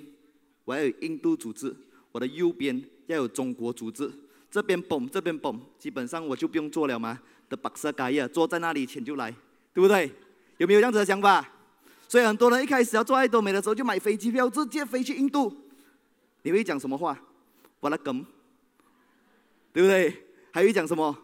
[0.66, 1.76] 我要有印度组织，
[2.12, 4.12] 我的右边要有中国组织，
[4.54, 7.20] 这边蹦这边蹦，基本上我就不用做了嘛。
[7.50, 9.32] 的白色盖亚坐在那里，钱就来，
[9.74, 10.12] 对不对？
[10.58, 11.44] 有没有这样子的想法？
[12.08, 15.52] 所以很多人一开始要做爱多美的时候，就买飞机票直接飞去印度。
[16.44, 17.20] 你会讲什么话？
[17.80, 18.24] 我来梗。
[19.72, 20.28] 对不对？
[20.52, 21.18] 还会讲什么？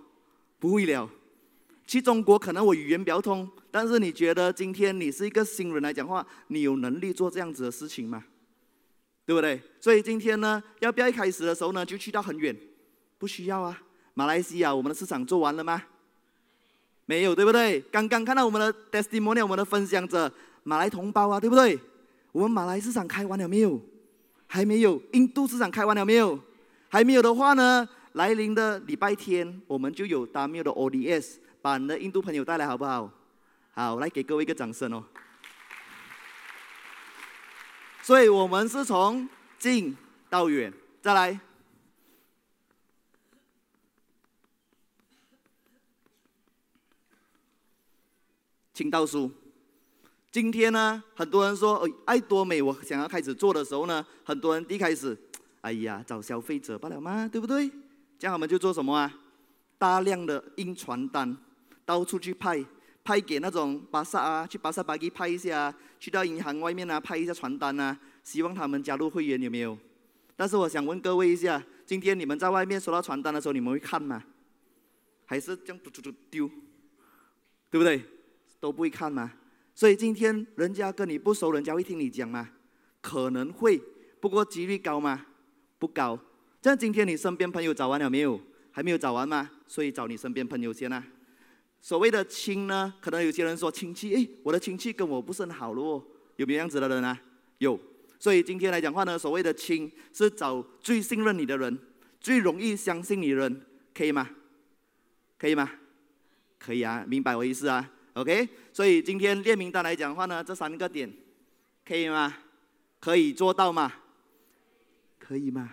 [0.57, 1.07] 不会了。
[1.85, 8.25] 去中国可能我语言比较通，但是你觉得今天你是一个新人来讲话，你有能力做这样子的事情吗？
[9.23, 9.61] 对不对？
[9.79, 12.55] 所以今天呢，要不要一开始的时候呢，就去到很远？
[13.19, 13.79] 不需要啊。
[14.15, 15.83] 马来西亚我们的市场做完了吗？
[17.05, 17.79] 没有，对不对？
[17.91, 20.31] 刚刚看到我们的 testimony，我们的分享者
[20.63, 21.79] 马来同胞啊，对不对？
[22.31, 23.79] 我们马来市场开完了没有？
[24.47, 25.01] 还没有。
[25.13, 26.39] 印度市场开完了没有？
[26.87, 27.87] 还没有的话呢？
[28.13, 33.11] 来临的礼拜天，我们就有 Damio 的 ODS，把你的印度朋友带来，好不好？
[33.73, 35.03] 好，来给各位一个掌声哦。
[38.01, 39.29] 所以我们是从
[39.59, 39.95] 近
[40.29, 41.39] 到远，再来，
[48.79, 49.29] 请倒数。
[50.31, 55.17] 今天呢，很多人说，哎，爱多美，我想要开始做的时候呢，很多人一开始，
[55.59, 57.69] 哎呀，找消费者罢了嘛，对不对？
[58.17, 59.13] 这样我们就做什么啊？
[59.77, 61.35] 大量的印传单，
[61.83, 62.65] 到处去派，
[63.03, 69.77] 派给那种巴萨啊，去巴萨巴基派一下，去到银行外面啊，派一下传单啊，希望他们加入会员，有没有？
[70.37, 74.23] 但是我想问各位一下，今天你们在外面收到传单的时候，你们会看吗？
[75.25, 76.49] 还是这样嘟嘟嘟丢？
[77.69, 78.01] 对不对？
[78.59, 79.33] 都不会看吗？
[79.73, 82.49] 所以今天人家跟你不熟，人家会听你讲吗？
[83.01, 83.81] 可能会，
[84.19, 85.25] 不过几率高吗？
[85.77, 86.19] 不高。
[86.61, 88.39] 像今天你身边朋友找完了没有？
[88.71, 89.49] 还没有找完吗？
[89.67, 91.03] 所以找你身边朋友先啊。
[91.79, 97.17] 所谓的亲呢，可能有些人说亲戚，诶，我的亲戚跟我不是很好咯，有没有这样子的人啊？
[97.59, 97.79] 有。
[98.19, 101.79] 所以今天来讲话呢，所谓的亲是找最信任你的人，
[102.19, 103.61] 最容易相信你的人，
[103.93, 104.29] 可以吗？
[105.37, 105.71] 可以吗？
[106.57, 108.47] 可以啊，明白我意思啊？OK。
[108.71, 111.11] 所以今天列名单来讲的话呢，这三个点
[111.85, 112.37] 可以吗？
[112.99, 113.91] 可以做到吗？
[115.19, 115.71] 可以吗？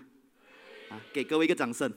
[0.90, 1.92] 啊，给各位一个掌声。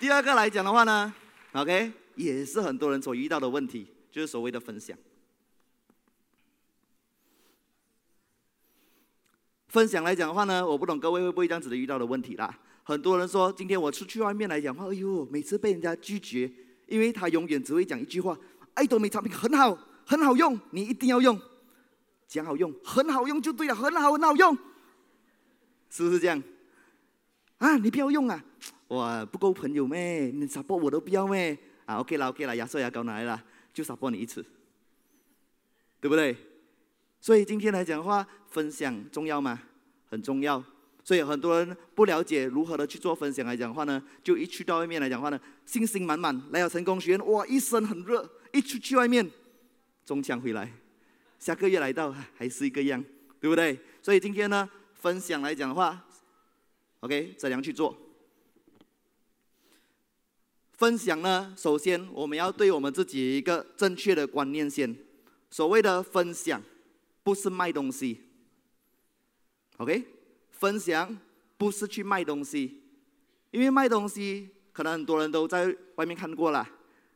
[0.00, 1.14] 第二个来讲的话呢
[1.52, 4.96] ，OK，也是很多人所遇到的问题，就是所谓的分享。
[9.68, 12.58] 分享来讲的话呢，我不懂各位会不会这样子的遇到的问题啦。
[12.82, 16.50] 很多人说，今天我出去外面来讲话，哎呦，每次被人家拒绝，
[16.86, 18.36] 因为他永远只会讲一句话：
[18.74, 21.40] 爱多美产品很好，很好用，你一定要用，
[22.28, 24.56] 讲好用，很好用就对了，很好很好用。
[25.90, 26.42] 是不是这样？
[27.58, 28.44] 啊，你不要用啊，
[28.88, 30.30] 哇，不够朋友咩？
[30.30, 31.56] 你 support 我都不要咩？
[31.84, 33.42] 啊，OK 啦，OK 啦，牙刷牙膏拿来了，
[33.72, 34.44] 就 support 你一次，
[36.00, 36.36] 对不对？
[37.20, 39.60] 所以今天来讲的话，分享重要吗？
[40.08, 40.62] 很重要。
[41.04, 49.28] 所以很多人不了解如何的去做分享来讲的话呢，就一去到外面来讲的话呢，信心满满，来到成功学院，哇，一身很热，一出去外面
[50.06, 50.72] 中枪回来，
[51.40, 53.04] 下个月来到还是一个样，
[53.40, 53.78] 对不对？
[54.00, 56.06] 所以今天呢，分享来讲的话
[57.00, 57.96] ，OK，怎样去做？
[60.72, 64.96] 分享呢，首先我们要对我们自己一个正确的观念先，
[65.50, 66.62] 所谓的分享
[67.24, 68.20] 不是卖东西
[69.78, 70.11] ，OK。
[70.62, 71.18] 分享
[71.58, 72.80] 不是去卖东西，
[73.50, 76.64] 因为卖东西可能很多人都在外面看过了，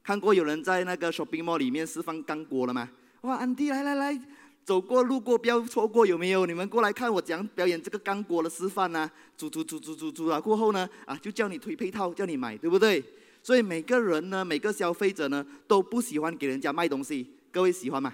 [0.03, 2.91] 看过有人在那个 shopping mall 里面示范干锅了吗？
[3.21, 4.21] 哇，安迪来来来，
[4.65, 6.45] 走过路过不要错过，有没有？
[6.45, 13.01] 你们过来看我讲表演这个干锅的示范呐、啊，煮煮煮煮煮煮了过后呢，啊，就叫你推配套，叫你买，对不对？
[13.45, 18.13] 所以每个人呢，每个消费者呢，都不喜欢给人家卖东西，各位喜欢吗？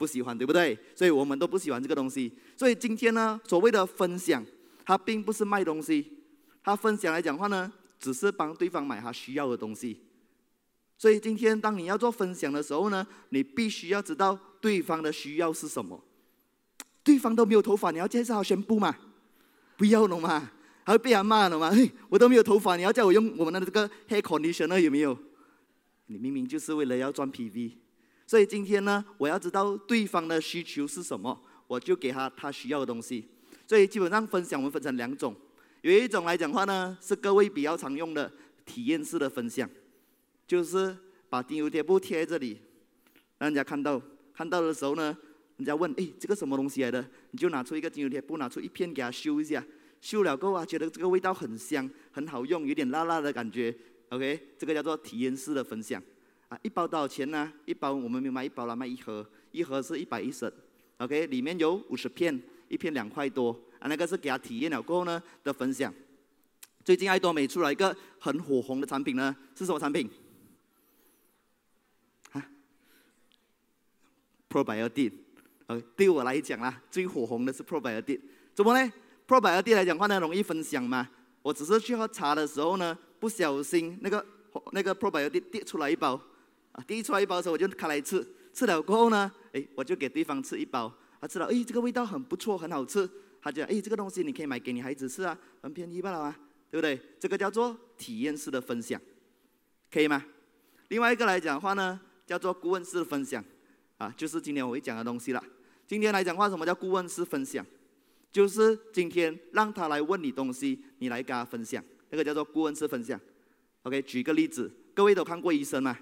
[0.00, 0.76] 不喜欢，对不对？
[0.96, 2.32] 所以我们都不喜欢这个东西。
[2.56, 4.42] 所以今天呢，所谓的分享，
[4.82, 6.10] 它并不是卖东西，
[6.64, 10.00] 它分享来讲话呢，只是帮对方买他需要的东西。
[10.96, 16.02] 所以今天当你要做分享的时候呢，你必须要知道对方的需要是什么。
[17.04, 18.96] 对方都没有头发，你要介绍好宣布嘛？
[19.76, 20.50] 不要了嘛，
[20.82, 21.70] 还会被人骂了嘛？
[21.70, 25.14] 嘿，我都没有头发，你要叫我用我们的这个 hair conditioner 有没有？
[26.06, 27.72] 你明明就是为了要赚 PV。
[28.30, 33.26] 所以今天呢，我要知道对方的需求是什么，我就给他他需要的东西。
[33.66, 35.34] 所以基本上分享我们分成两种，
[35.80, 38.32] 有一种来讲话呢，是各位比较常用的
[38.64, 39.68] 体验式的分享，
[40.46, 40.96] 就是
[41.28, 42.56] 把精油贴布贴在这里，
[43.38, 44.00] 让人家看到，
[44.32, 45.18] 看到的时候呢，
[45.56, 47.04] 人家问，哎，这个什么东西来的？
[47.32, 49.60] 你就拿出一个精油贴布，拿出一片给他修一下，
[50.00, 53.76] 修了过后啊，觉得这个味道很香，很好用，有点辣辣的感觉
[54.10, 56.00] ，OK，这个叫做体验式的分享。
[56.50, 57.50] 啊，一包多少钱呢？
[57.64, 60.52] 一包我们没有卖一包了，卖一盒，一盒是一百一十
[60.98, 65.94] ，OK，里面有五十片，一片两块多，啊，那个是给他体验了过后呢的分享。
[66.84, 70.10] 最近爱多美出了一个很火红的产品呢，是什么产品？
[72.32, 72.44] 啊
[74.48, 75.12] ，Probiotic，
[75.68, 78.20] 呃，对我来讲啦，最火红的是 Probiotic，
[78.52, 78.92] 怎么呢
[79.28, 81.08] ？Probiotic 来讲话呢，容易分享嘛。
[81.42, 84.26] 我只是去喝茶的时候呢，不小心那个
[84.72, 86.20] 那个 Probiotic 跌出来一包。
[86.86, 93.08] 第一出来一包的时候，我就开来吃，吃了过后呢，哎，我就给对方吃一包，他吃了，哎，这个味道很不错，很好吃，
[93.40, 96.38] 他就讲，哎，这个东西你可以买给你孩子吃啊，很便宜罢了啊，
[96.70, 97.00] 对不对？
[97.18, 99.00] 这个叫做体验式的分享，
[99.90, 100.24] 可以吗？
[100.88, 103.44] 另外一个来讲的话呢，叫做顾问式的分享，
[103.98, 105.42] 啊，就是今天我会讲的东西了。
[105.86, 107.64] 今天来讲的话，什么叫顾问式分享？
[108.32, 113.20] 就是今天让他来问你东西，你来跟他分享，那个叫做顾问式分享。
[113.82, 115.98] OK，举个例子，各位都看过医生吗？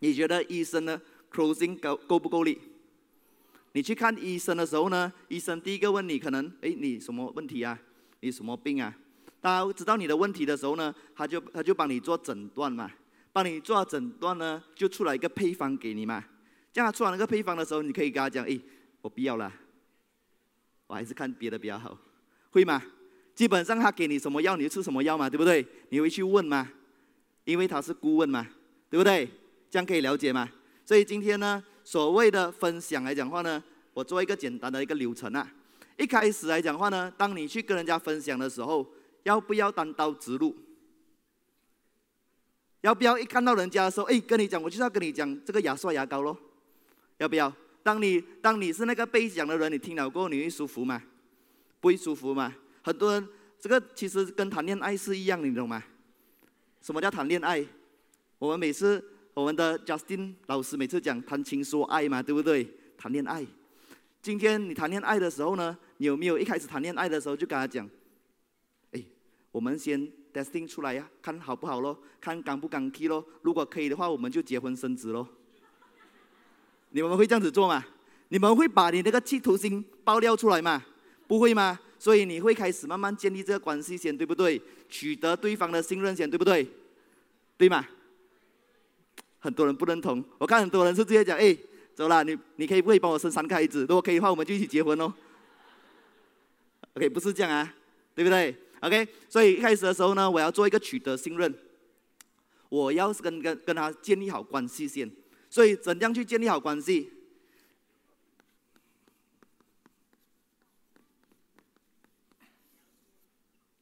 [0.00, 2.58] 你觉得医生呢，closing 够够不够力？
[3.72, 7.78] 你去看医生的时候呢，医生第一个问你可能，哎，你什么问题啊？
[8.20, 8.94] 你什么病啊？
[9.40, 12.90] 当他知道你的问题的时候呢，他就他就帮你做诊断嘛，
[13.32, 16.24] 帮你做诊断呢，就出来一个配方给你嘛。
[16.72, 18.58] 这样他出来那个配方的时候，你可以跟他讲，哎，
[19.02, 19.52] 我不要了，
[20.86, 21.98] 我还是看别的比较好，
[22.50, 22.82] 会吗？
[23.34, 25.66] 基本上他给你什么药，你就吃什么药嘛，对不对？
[25.90, 26.70] 你会去问吗？
[27.44, 28.46] 因为他是顾问嘛，
[28.88, 29.28] 对不对？
[29.70, 30.48] 这样可以了解吗？
[30.84, 35.52] 所以今天呢，所谓的分享来讲话呢，我做一个简单的一个流程啊。
[35.98, 38.86] 一开始来讲话呢，当你去跟人家分享的时候，
[39.24, 40.54] 要不要单刀直入？
[42.82, 46.38] 要不要一看到人家的时候，哎，跟你讲，我就是要跟你讲这个牙刷牙膏咯？
[47.18, 47.52] 要不要？
[47.82, 51.02] 当你当你是那个被讲的人，你听了过后，你会舒服吗？
[51.80, 52.54] 不会舒服吗？
[52.82, 55.82] 很多人，这个其实跟谈恋爱是一样的，你懂吗？
[56.80, 57.66] 什么叫谈恋爱？
[58.38, 59.04] 我们每次。
[59.36, 62.66] 我们的 Justin 老师每次讲谈情说爱嘛，对不对？
[62.96, 63.46] 谈恋爱。
[64.22, 67.86] 今天你谈恋爱的时候呢，你有没有一开始谈恋爱的时候就跟他讲，
[68.92, 69.04] 哎，
[69.52, 75.28] 我们先 testing 出来呀，看好不好咯，看刚不刚 key 咯，如果可以的话，我们就结婚生子咯。
[76.92, 77.84] 你们会这样子做吗？
[78.28, 80.82] 你们会把你那个企图心爆料出来吗？
[81.26, 81.78] 不会吗？
[81.98, 84.58] 所以你会开始慢慢建立这个关系先，对不对？
[84.88, 86.66] 取得对方的信任先，对不对？
[87.58, 87.86] 对吗？
[89.46, 91.56] 很多人不认同，我看很多人是直接讲，哎，
[91.94, 93.82] 走了，你你可以不可以帮我生三个孩子？
[93.82, 95.14] 如果可以的话，我们就一起结婚哦。
[96.94, 97.72] OK，不是这样啊，
[98.12, 101.54] 对不对？OK，所以一开始的时候呢，我要做一个取得信任，
[102.68, 105.08] 我要是跟跟跟他建立好关系先。
[105.48, 107.08] 所以怎样去建立好关系？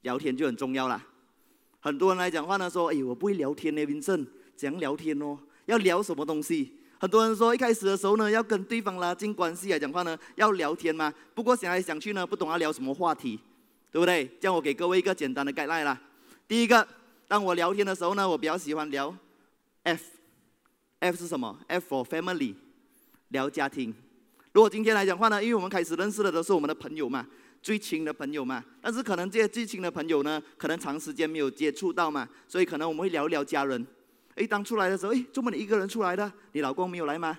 [0.03, 1.07] 聊天就很重要啦。
[1.81, 5.39] 很多人来讲话呢，说：“哎，我不会聊天呢林胜怎样聊天哦？
[5.67, 11.13] 要聊什么东西？”很多人说，一开始的时候呢，要跟对方拉近关系来讲话呢，要聊天嘛。
[11.35, 13.39] 不过想来想去呢，不懂要聊什么话题，
[13.91, 14.25] 对不对？
[14.41, 16.01] 这样我给各位一个简单的概念啦。
[16.49, 16.87] 第一个，
[17.29, 19.15] 当我聊天的时候呢，我比较喜欢聊
[19.83, 22.55] F，F 是什么？F for family，
[23.29, 23.95] 聊家庭。
[24.53, 27.27] 如果今天来讲话呢，因为我们开始认识的都是我们的朋友嘛，
[27.61, 28.65] 最亲的朋友嘛。
[28.81, 33.85] 但是可能这些最亲的朋友呢，可能长时间没有接触到嘛，所以可能我们会聊一聊家人。
[34.35, 36.33] 哎，当出来的时候，哎，怎么你一个人出来的？
[36.53, 37.39] 你老公没有来吗？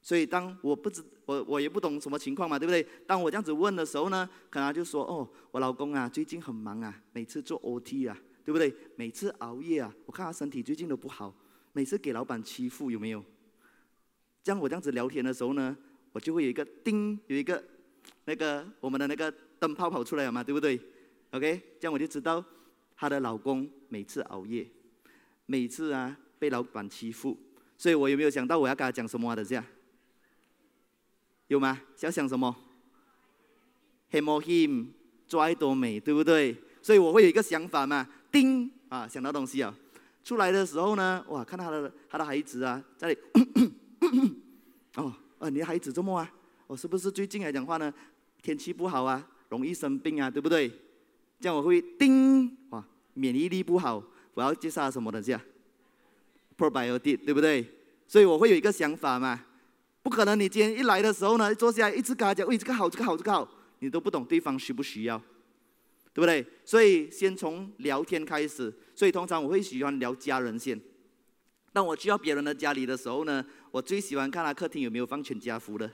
[0.00, 2.86] 所以当我不知我我也不懂什么情况嘛，对不对？
[3.06, 8.74] 当我这样子问的时候呢，可能就说：“哦，我老公啊，最近很忙啊，每次做 OT 啊，对不对？
[8.96, 11.34] 每次熬夜啊，我看他身体最近都不好，
[11.72, 13.24] 每次给老板欺负，有没有？”
[14.44, 15.74] 这样我这样子聊天的时候呢，
[16.12, 17.64] 我就会有一个叮，有一个
[18.26, 20.78] 那个我们的那个灯泡跑出来了嘛，对不对
[21.30, 22.44] ？OK，这样我就知道
[22.94, 24.68] 她的老公每次熬夜。
[25.46, 27.36] 每次啊被老板欺负，
[27.76, 29.64] 所以我有没有想到我要跟他讲什么话的这样？
[31.48, 31.80] 有吗？
[31.94, 32.54] 想想什么？
[34.10, 34.86] 黑魔 him
[35.28, 36.56] 拽多美，对不对？
[36.80, 39.74] 所以我会有一个想法嘛，叮啊想到东西啊，
[40.22, 43.14] 出来的时候呢，哇，看到他的他的孩子啊，在那
[43.60, 44.34] 里，
[44.96, 46.32] 哦，啊，你的孩子怎么啊？
[46.66, 47.92] 我、哦、是不是最近来讲话呢？
[48.40, 50.70] 天气不好啊，容易生病啊，对不对？
[51.40, 52.82] 这样我会叮，哇，
[53.12, 54.02] 免疫力不好。
[54.34, 55.42] 我要介绍什么东西啊
[56.58, 57.66] ？Probiotic，对不对？
[58.06, 59.44] 所以我会有一个想法嘛，
[60.02, 65.16] 不可能你今天一来的时候呢，坐下来一直跟他讲，喂，这个好，这个好，这个好，你都不懂对方需不需要，
[66.12, 66.46] 对不对？
[66.64, 68.72] 所以先从聊天开始。
[68.94, 70.80] 所以通常我会喜欢聊家人先。
[71.72, 75.90] 当我去到别人的家里的时候呢，我最喜欢看他客厅有没有放全家福的，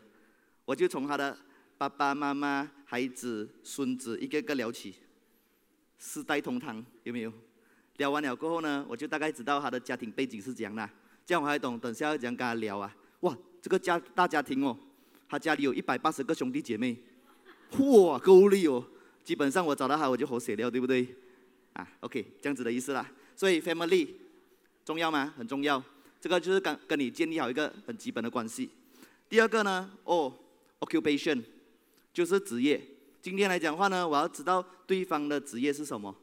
[0.65, 1.39] 我就从他的
[1.79, 4.97] 爸爸妈妈、孩子、孙子一个个聊起，
[5.99, 7.33] 四代同堂有没有？
[8.01, 10.89] 聊完了过后呢，我就大概知道他的家庭背景是怎样的，
[11.27, 12.97] 这样我还懂等下要怎样跟他聊啊。
[13.21, 14.75] 哇，这个家大家庭哦，
[15.29, 16.97] 他家里有一百八十个兄弟姐妹，
[17.79, 18.83] 哇，够力哦。
[19.23, 21.07] 基本上我找到他我就活血了，对不对？
[21.75, 23.07] 啊，OK，这样子的意思啦。
[23.37, 24.09] 所以 family
[24.83, 25.35] 重要吗？
[25.37, 25.83] 很重要。
[26.23, 28.71] 这个就是跟跟你建立好一个很基本的关系。
[29.29, 30.33] 第二个呢，哦
[30.81, 31.43] ，occupation
[32.15, 32.81] 就是职业。
[33.21, 36.17] 今天来讲话呢，我要知道对方的职业是什么。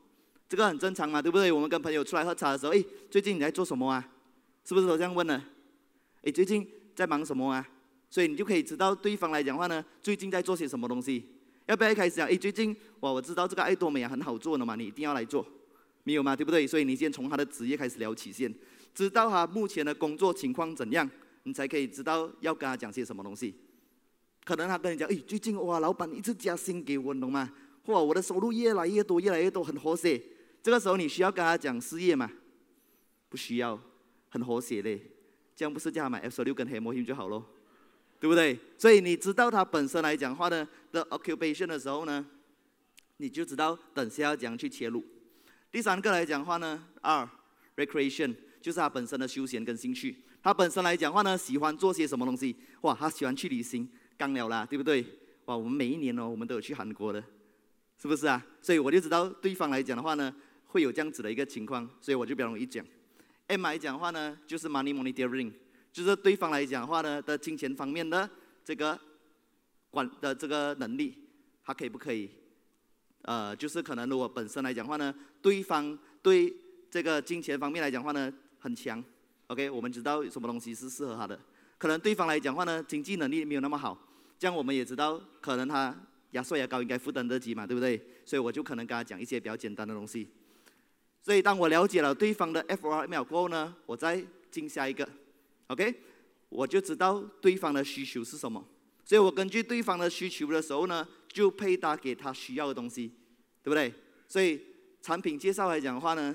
[0.50, 1.52] 这个很正常嘛，对不对？
[1.52, 4.08] 我们跟朋友出来喝茶的时候，哎，最近你在做什么啊？
[4.64, 5.44] 是不是都这样问呢？
[6.24, 7.68] 哎，最近在忙什么啊？
[8.10, 11.26] 所以你就可以知道对方来讲话呢，最近在做些什么东西。
[11.66, 12.28] 要不要一开始讲？
[12.30, 15.46] 哎，最近哇，我知道这个爱多美啊很好做的嘛，你一定要来做，
[16.04, 16.66] 没有嘛，对不对？
[16.66, 18.54] 所以你先从他的职业开始聊起先，
[18.96, 21.10] 知道他目前的工作情况怎样，
[21.44, 23.54] 你才可以知道要跟他讲些什么东西。
[24.46, 27.52] 可能他跟你讲，哎，最近哇，老板一直加薪给我，懂吗？
[27.88, 30.22] 哇，我的收入越来越多，越来越多，很和谐。
[30.62, 32.30] 这个时候你需要跟他讲事业吗？
[33.30, 33.78] 不需要，
[34.30, 34.98] 很和谐的，
[35.54, 37.46] 这样不是叫他买 F 十六跟黑魔 him 就好咯，
[38.22, 38.58] 对不对？
[38.78, 42.26] 所以你知道他本身来讲话呢的 occupation 的时候呢，
[43.18, 45.04] 你就知道等下要怎样去切入。
[45.70, 47.30] 第三个来讲话呢，R
[47.76, 50.24] recreation 就是他本身的休闲跟兴趣。
[50.42, 52.56] 他本身来讲话呢，喜欢做些什么东西？
[52.82, 55.06] 哇，他喜欢去旅行，刚了啦，对不对？
[55.46, 57.22] 哇，我们每一年哦，我们都有去韩国的，
[58.02, 58.42] 是不是啊？
[58.62, 60.34] 所以我就知道对方来讲的话呢。
[60.68, 62.86] 会有这样子的一个情况，所以我就比较容易讲。
[63.48, 65.52] M 来讲的话呢，就是 money monitoring，
[65.92, 68.30] 就是对方来讲的话呢的金钱方面的
[68.64, 69.00] 这个
[69.90, 71.18] 管的这个能力，
[71.64, 72.30] 他可以不可以？
[73.22, 76.54] 呃，就是可能如果本身来讲的话呢，对方对
[76.92, 79.04] 这个金钱方面来讲的话呢很强
[79.48, 81.40] ，OK，我们知道什么东西是适合他的。
[81.78, 83.98] 可能对方来讲的话呢，经济能力没有那么好，
[84.38, 85.96] 这样我们也知道，可能他
[86.32, 88.02] 压岁牙膏应该负担得起嘛，对不对？
[88.26, 90.28] 所以我就可能跟他讲一些比较简单的东西。
[91.28, 95.06] 所以，当我了解了对方的 F R M L 过后呢，我再进下一个
[95.68, 95.94] ，OK，
[96.48, 98.66] 我就知道对方的需求是什么。
[99.04, 103.12] 所以我根据对方的需求的时候呢，就配搭给他需要的东西，
[103.62, 103.94] 对不对？
[104.26, 104.68] 所以
[105.02, 106.34] 产品介绍来讲的话呢，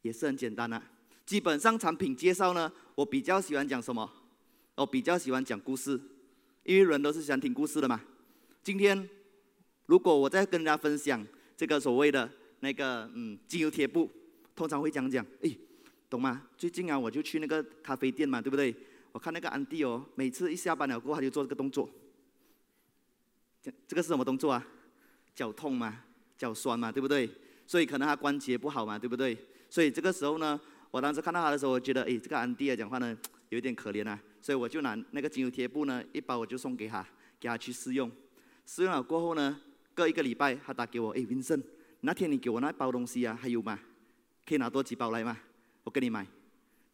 [0.00, 0.82] 也是很简单的。
[1.26, 4.10] 基本上产品介绍呢，我比较喜欢讲什么？
[4.76, 6.00] 我比较喜欢讲故事，
[6.64, 8.00] 因为人都是喜欢听故事的嘛。
[8.62, 9.06] 今天。
[9.86, 11.24] 如果我在跟人家分享
[11.56, 12.30] 这个所谓的
[12.60, 14.10] 那个嗯精油贴布，
[14.54, 15.58] 通常会讲讲，诶，
[16.10, 16.46] 懂吗？
[16.56, 18.74] 最近啊，我就去那个咖啡店嘛，对不对？
[19.12, 21.88] 我看那个安迪哦，每次一下班了过后，他就做这个动作。
[23.62, 24.66] 这这个是什么动作啊？
[25.34, 26.04] 脚痛嘛，
[26.36, 27.28] 脚酸嘛，对不对？
[27.66, 29.36] 所以可能他关节不好嘛，对不对？
[29.70, 30.60] 所以这个时候呢，
[30.90, 33.16] 我当时看到他的时候，我觉得，诶，这个安迪啊讲话呢，
[33.48, 34.20] 有点可怜啊。
[34.40, 37.06] 所以我就拿那个精油贴布呢，一包我就送给他，
[37.40, 38.10] 给他去试用。
[38.64, 39.60] 试用了过后呢，
[39.96, 41.62] 隔一个礼拜他打给我，哎，Vincent，
[42.02, 43.80] 那天你给我那包东西啊，还有吗？
[44.46, 45.38] 可以拿多几包来吗？
[45.84, 46.26] 我给你买。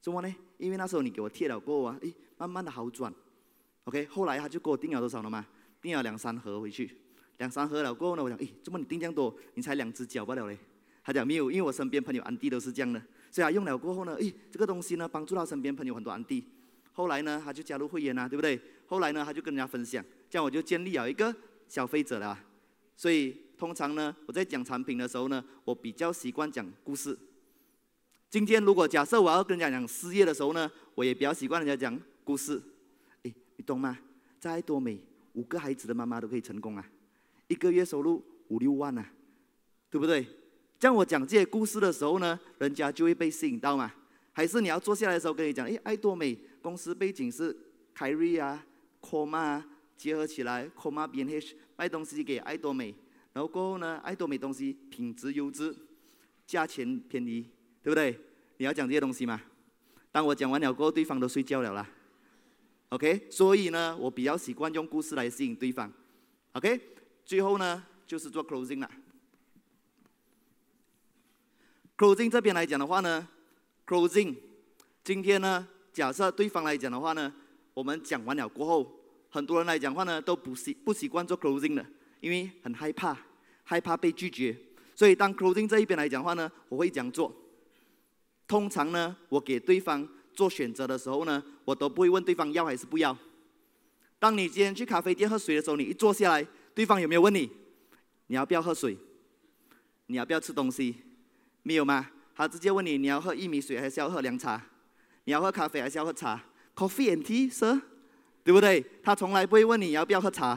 [0.01, 0.33] 怎么呢？
[0.57, 3.13] 因为那时候你给我贴了过后啊，哎，慢慢的好转。
[3.85, 5.45] OK，后来他就给我订了多少了嘛？
[5.81, 6.97] 订了两三盒回去，
[7.39, 9.37] 两三盒了过后呢，我讲，哎，怎么你订这样多？
[9.55, 10.57] 你才两只脚罢了嘞？
[11.03, 16.45] 他讲没有，因为我身边朋友安迪都是这样的，所以他用了过后呢，哎，这个东西呢帮助到身边朋友很多安迪。
[16.93, 18.61] 后来呢，他就加入会员啊，对不对？
[18.87, 21.35] 后来呢，他就跟人家分享，这样我就建立了一个
[21.67, 22.39] 消费者了。
[23.03, 27.19] 所以通常呢，我在讲产品的时候呢，我比较习惯讲故事。
[28.31, 32.63] 今天如果假设我要跟人家讲事业的时候呢，我也比较习惯人家讲故事。
[33.25, 33.99] 哎，你懂吗？
[34.39, 35.01] 在爱多美，
[35.33, 36.89] 五个孩子的妈妈都可以成功啊，
[37.49, 39.05] 一个月收入五六万啊，
[39.91, 40.25] 对不对？
[40.79, 43.93] 这样我讲这些故事的时候呢，人家就会被吸引到嘛。
[44.31, 47.57] 还是你要坐下来的时候跟你讲，哎，爱多美公司背景是
[47.93, 48.65] 凯瑞啊、
[49.01, 49.69] 科曼啊
[50.03, 52.93] 结合起来，科玛 B&H 卖东西给爱多美，
[53.33, 55.73] 然后过后呢，爱多美东西品质优质，
[56.45, 57.49] 价钱便宜，
[57.85, 58.19] 对不对？
[58.57, 59.41] 你要讲这些东西嘛？
[60.11, 61.89] 当我讲完了过后，对方都睡觉了啦。
[62.89, 65.93] OK，所以呢，我比较习惯用故事来吸引对方。
[66.55, 66.81] OK，
[67.25, 68.91] 最后呢，就是做 closing 了。
[71.97, 73.29] closing 这边来讲的话呢
[73.87, 74.35] ，closing，
[75.05, 77.33] 今天呢，假设对方来讲的话呢，
[77.73, 78.99] 我们讲完了过后，
[79.35, 81.85] 很多人来讲话呢，都不习不习惯做 closing 的，
[82.21, 83.17] 因为很害怕，
[83.65, 84.55] 害怕被拒绝。
[84.95, 87.35] 所以当 closing 这一边来讲话呢，我会这样做。
[88.47, 93.17] 通常呢，我给对方做选择的时候呢，我都不会问对方要还是不要。
[94.19, 97.51] 当你今天去咖啡店喝水的时候，你一坐下来，对方有没有问你，
[98.27, 98.99] 你要不要喝水？
[100.09, 100.95] 你要不要吃东西？
[101.63, 102.11] 没有吗？
[102.37, 104.63] 他直接问你，你要喝薏米水还是要喝凉茶？
[105.25, 106.45] 你要喝咖啡还是要喝茶
[106.77, 107.81] ？Coffee and tea, sir？
[108.45, 108.85] 对不对？
[109.03, 110.55] 他从来不会问你要不要喝茶，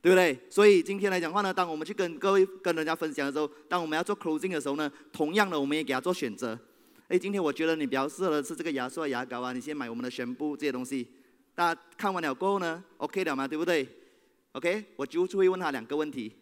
[0.00, 0.38] 对不对？
[0.48, 6.58] 所以今天来讲话呢，当我们去跟各位跟人家分享的时候，当我们要做 closing 的时候呢，同样的我们也给他做选择。
[7.08, 11.08] 哎，今天我觉得你比较适合的是这个牙刷、牙膏啊，你先买我们的宣布这些东西。
[11.54, 13.48] 大家看完了过后呢，OK 了吗？
[13.48, 13.88] 对不对
[14.52, 16.32] ？OK，我就会问他两个问题。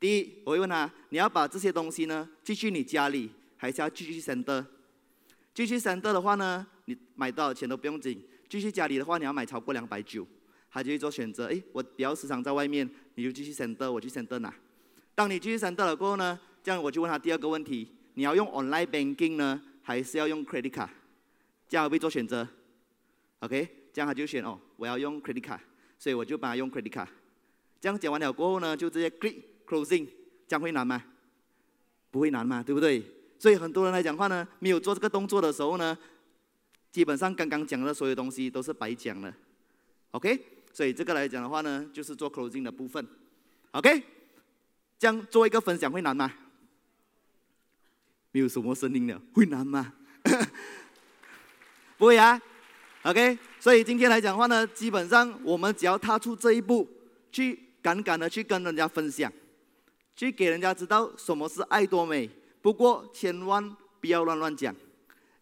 [0.00, 4.64] 第一，我会问他：你要把这些东西呢寄去你家里，还是要寄去 center？
[5.54, 8.14] 寄去 center 的话呢，你买多少钱都不用紧；
[8.48, 10.26] 继续家里的话，你要买超过两百九，
[10.70, 11.46] 他就会做选择。
[11.46, 14.54] 哎，我比较时常在外面，你就继续 center，我去 center 拿。
[15.14, 20.88] 当你继续选择了过后呢，这样我就问他第二个问题：你要用 online banking 呢，还是要用 credit card？
[21.68, 22.46] 这样会不会做选择
[23.40, 25.60] ？OK，这样他就选哦，我要用 credit card，
[25.98, 27.08] 所以我就帮他用 credit card。
[27.80, 29.36] 这样讲完了过后呢，就直接 click。
[29.66, 30.06] Closing
[30.46, 31.02] 将会难吗？
[32.12, 33.02] 不会难嘛，对不对？
[33.36, 35.98] 所以很多人来讲话呢，没有做这个动作的时候呢，
[36.96, 39.30] 基本上刚刚讲的所有东西都是白讲了。
[40.12, 40.42] OK，
[40.72, 43.06] 所以这个来讲的话呢，就是做 Closing 的部分。
[43.72, 44.02] OK，
[44.98, 46.32] 这样做一个分享会难吗？
[48.32, 49.92] 没有什么声音了，会难吗？
[51.98, 52.40] 不会啊。
[53.02, 56.88] OK，所以今天来讲的话呢，基本上我们只要踏出这一步，
[57.30, 59.30] 去敢敢的去跟人家分享。
[60.14, 62.30] 去给人家知道什么是爱多美，
[62.62, 64.74] 不过千万不要乱乱讲，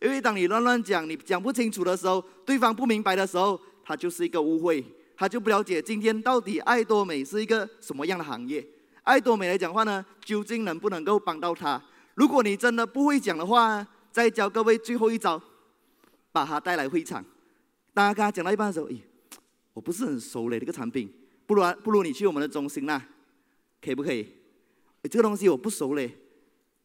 [0.05, 4.85] 因为当你乱乱讲，你讲不清楚的时候，对方不明白的时候，他就是一个误会，
[5.17, 8.63] 他就不了解今天到底爱多美是一个什么样的行业。
[9.03, 11.83] 爱多美来讲话呢，究竟能不能够帮到他？
[12.17, 15.43] 如果你真的不会讲的话，再教各位最后一招，
[16.31, 17.25] 把他带来会场，
[17.95, 18.99] 大家跟他讲到一半的时候，咦，
[19.73, 21.11] 我不是很熟嘞，这个产品，
[21.47, 23.09] 不如不如你去我们的中心啦，
[23.81, 24.29] 可不可以？
[25.05, 26.15] 这个东西我不熟嘞，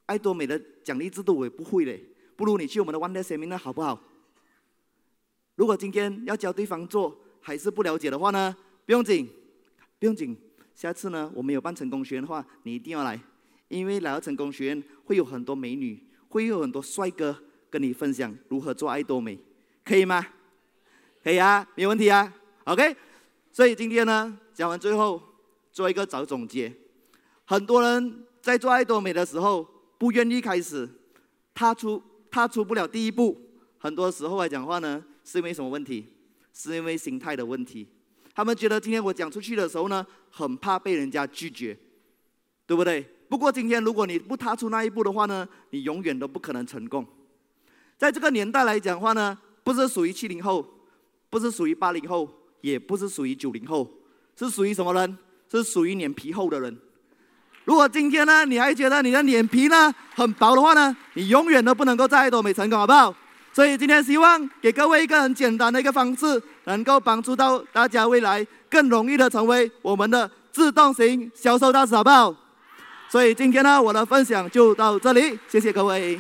[0.06, 2.02] 爱多美的奖励制度我也不会嘞，
[2.40, 4.00] 不如你去我们的 One Day Seminar 好不好？
[5.56, 9.28] 如果今天要教对方做还是不了解的话呢，不用紧，
[10.00, 10.38] 不用紧，
[10.74, 13.20] 下次呢我们有办成功学院的话，你一定要来，
[13.68, 17.38] 因为来到成功学院会有很多美女，会有很多帅哥
[17.70, 19.38] 跟你分享如何做爱多美，
[19.84, 20.26] 可以吗？
[21.22, 22.34] 可以啊，没问题啊
[22.64, 22.96] ，OK。
[23.52, 25.22] 所以今天呢讲完最后
[25.74, 26.74] 做一个早总结。
[27.44, 29.68] 很多人在做爱多美的时候
[29.98, 30.88] 不愿意开始，
[31.54, 32.02] 踏出
[32.32, 33.38] 踏出不了第一步。
[33.78, 36.06] 很多时候来讲话呢，是因为什么问题？
[36.54, 37.88] 是因为心态的问题。
[38.36, 41.78] 他们觉得今天我讲出去的时候呢，很怕被人家拒绝，
[42.66, 43.02] 对不对？
[43.28, 47.06] 不过今天如果你不踏出那一步的话呢，你永远都不可能成功。
[47.98, 50.66] 在这个年代来讲话呢，不是属于七零后，
[51.30, 52.30] 不是属于八零后，
[52.62, 53.90] 也不是属于九零后，
[54.36, 55.18] 是属于什么人？
[55.52, 56.78] 是属于脸皮厚的人。
[57.70, 63.14] 如果今天呢，你还觉得你的脸皮呢很薄的话呢，你永远都不能够在爱多美成功，好不好？
[63.54, 70.28] 所以今天希望给各位一个很简单的一个方式，能够帮助到大家未来更容易的成为我们的。
[70.52, 72.34] 自动型销售大师，好不好？
[73.08, 76.20] 所以今天呢，我的分享就到这里，谢谢各位。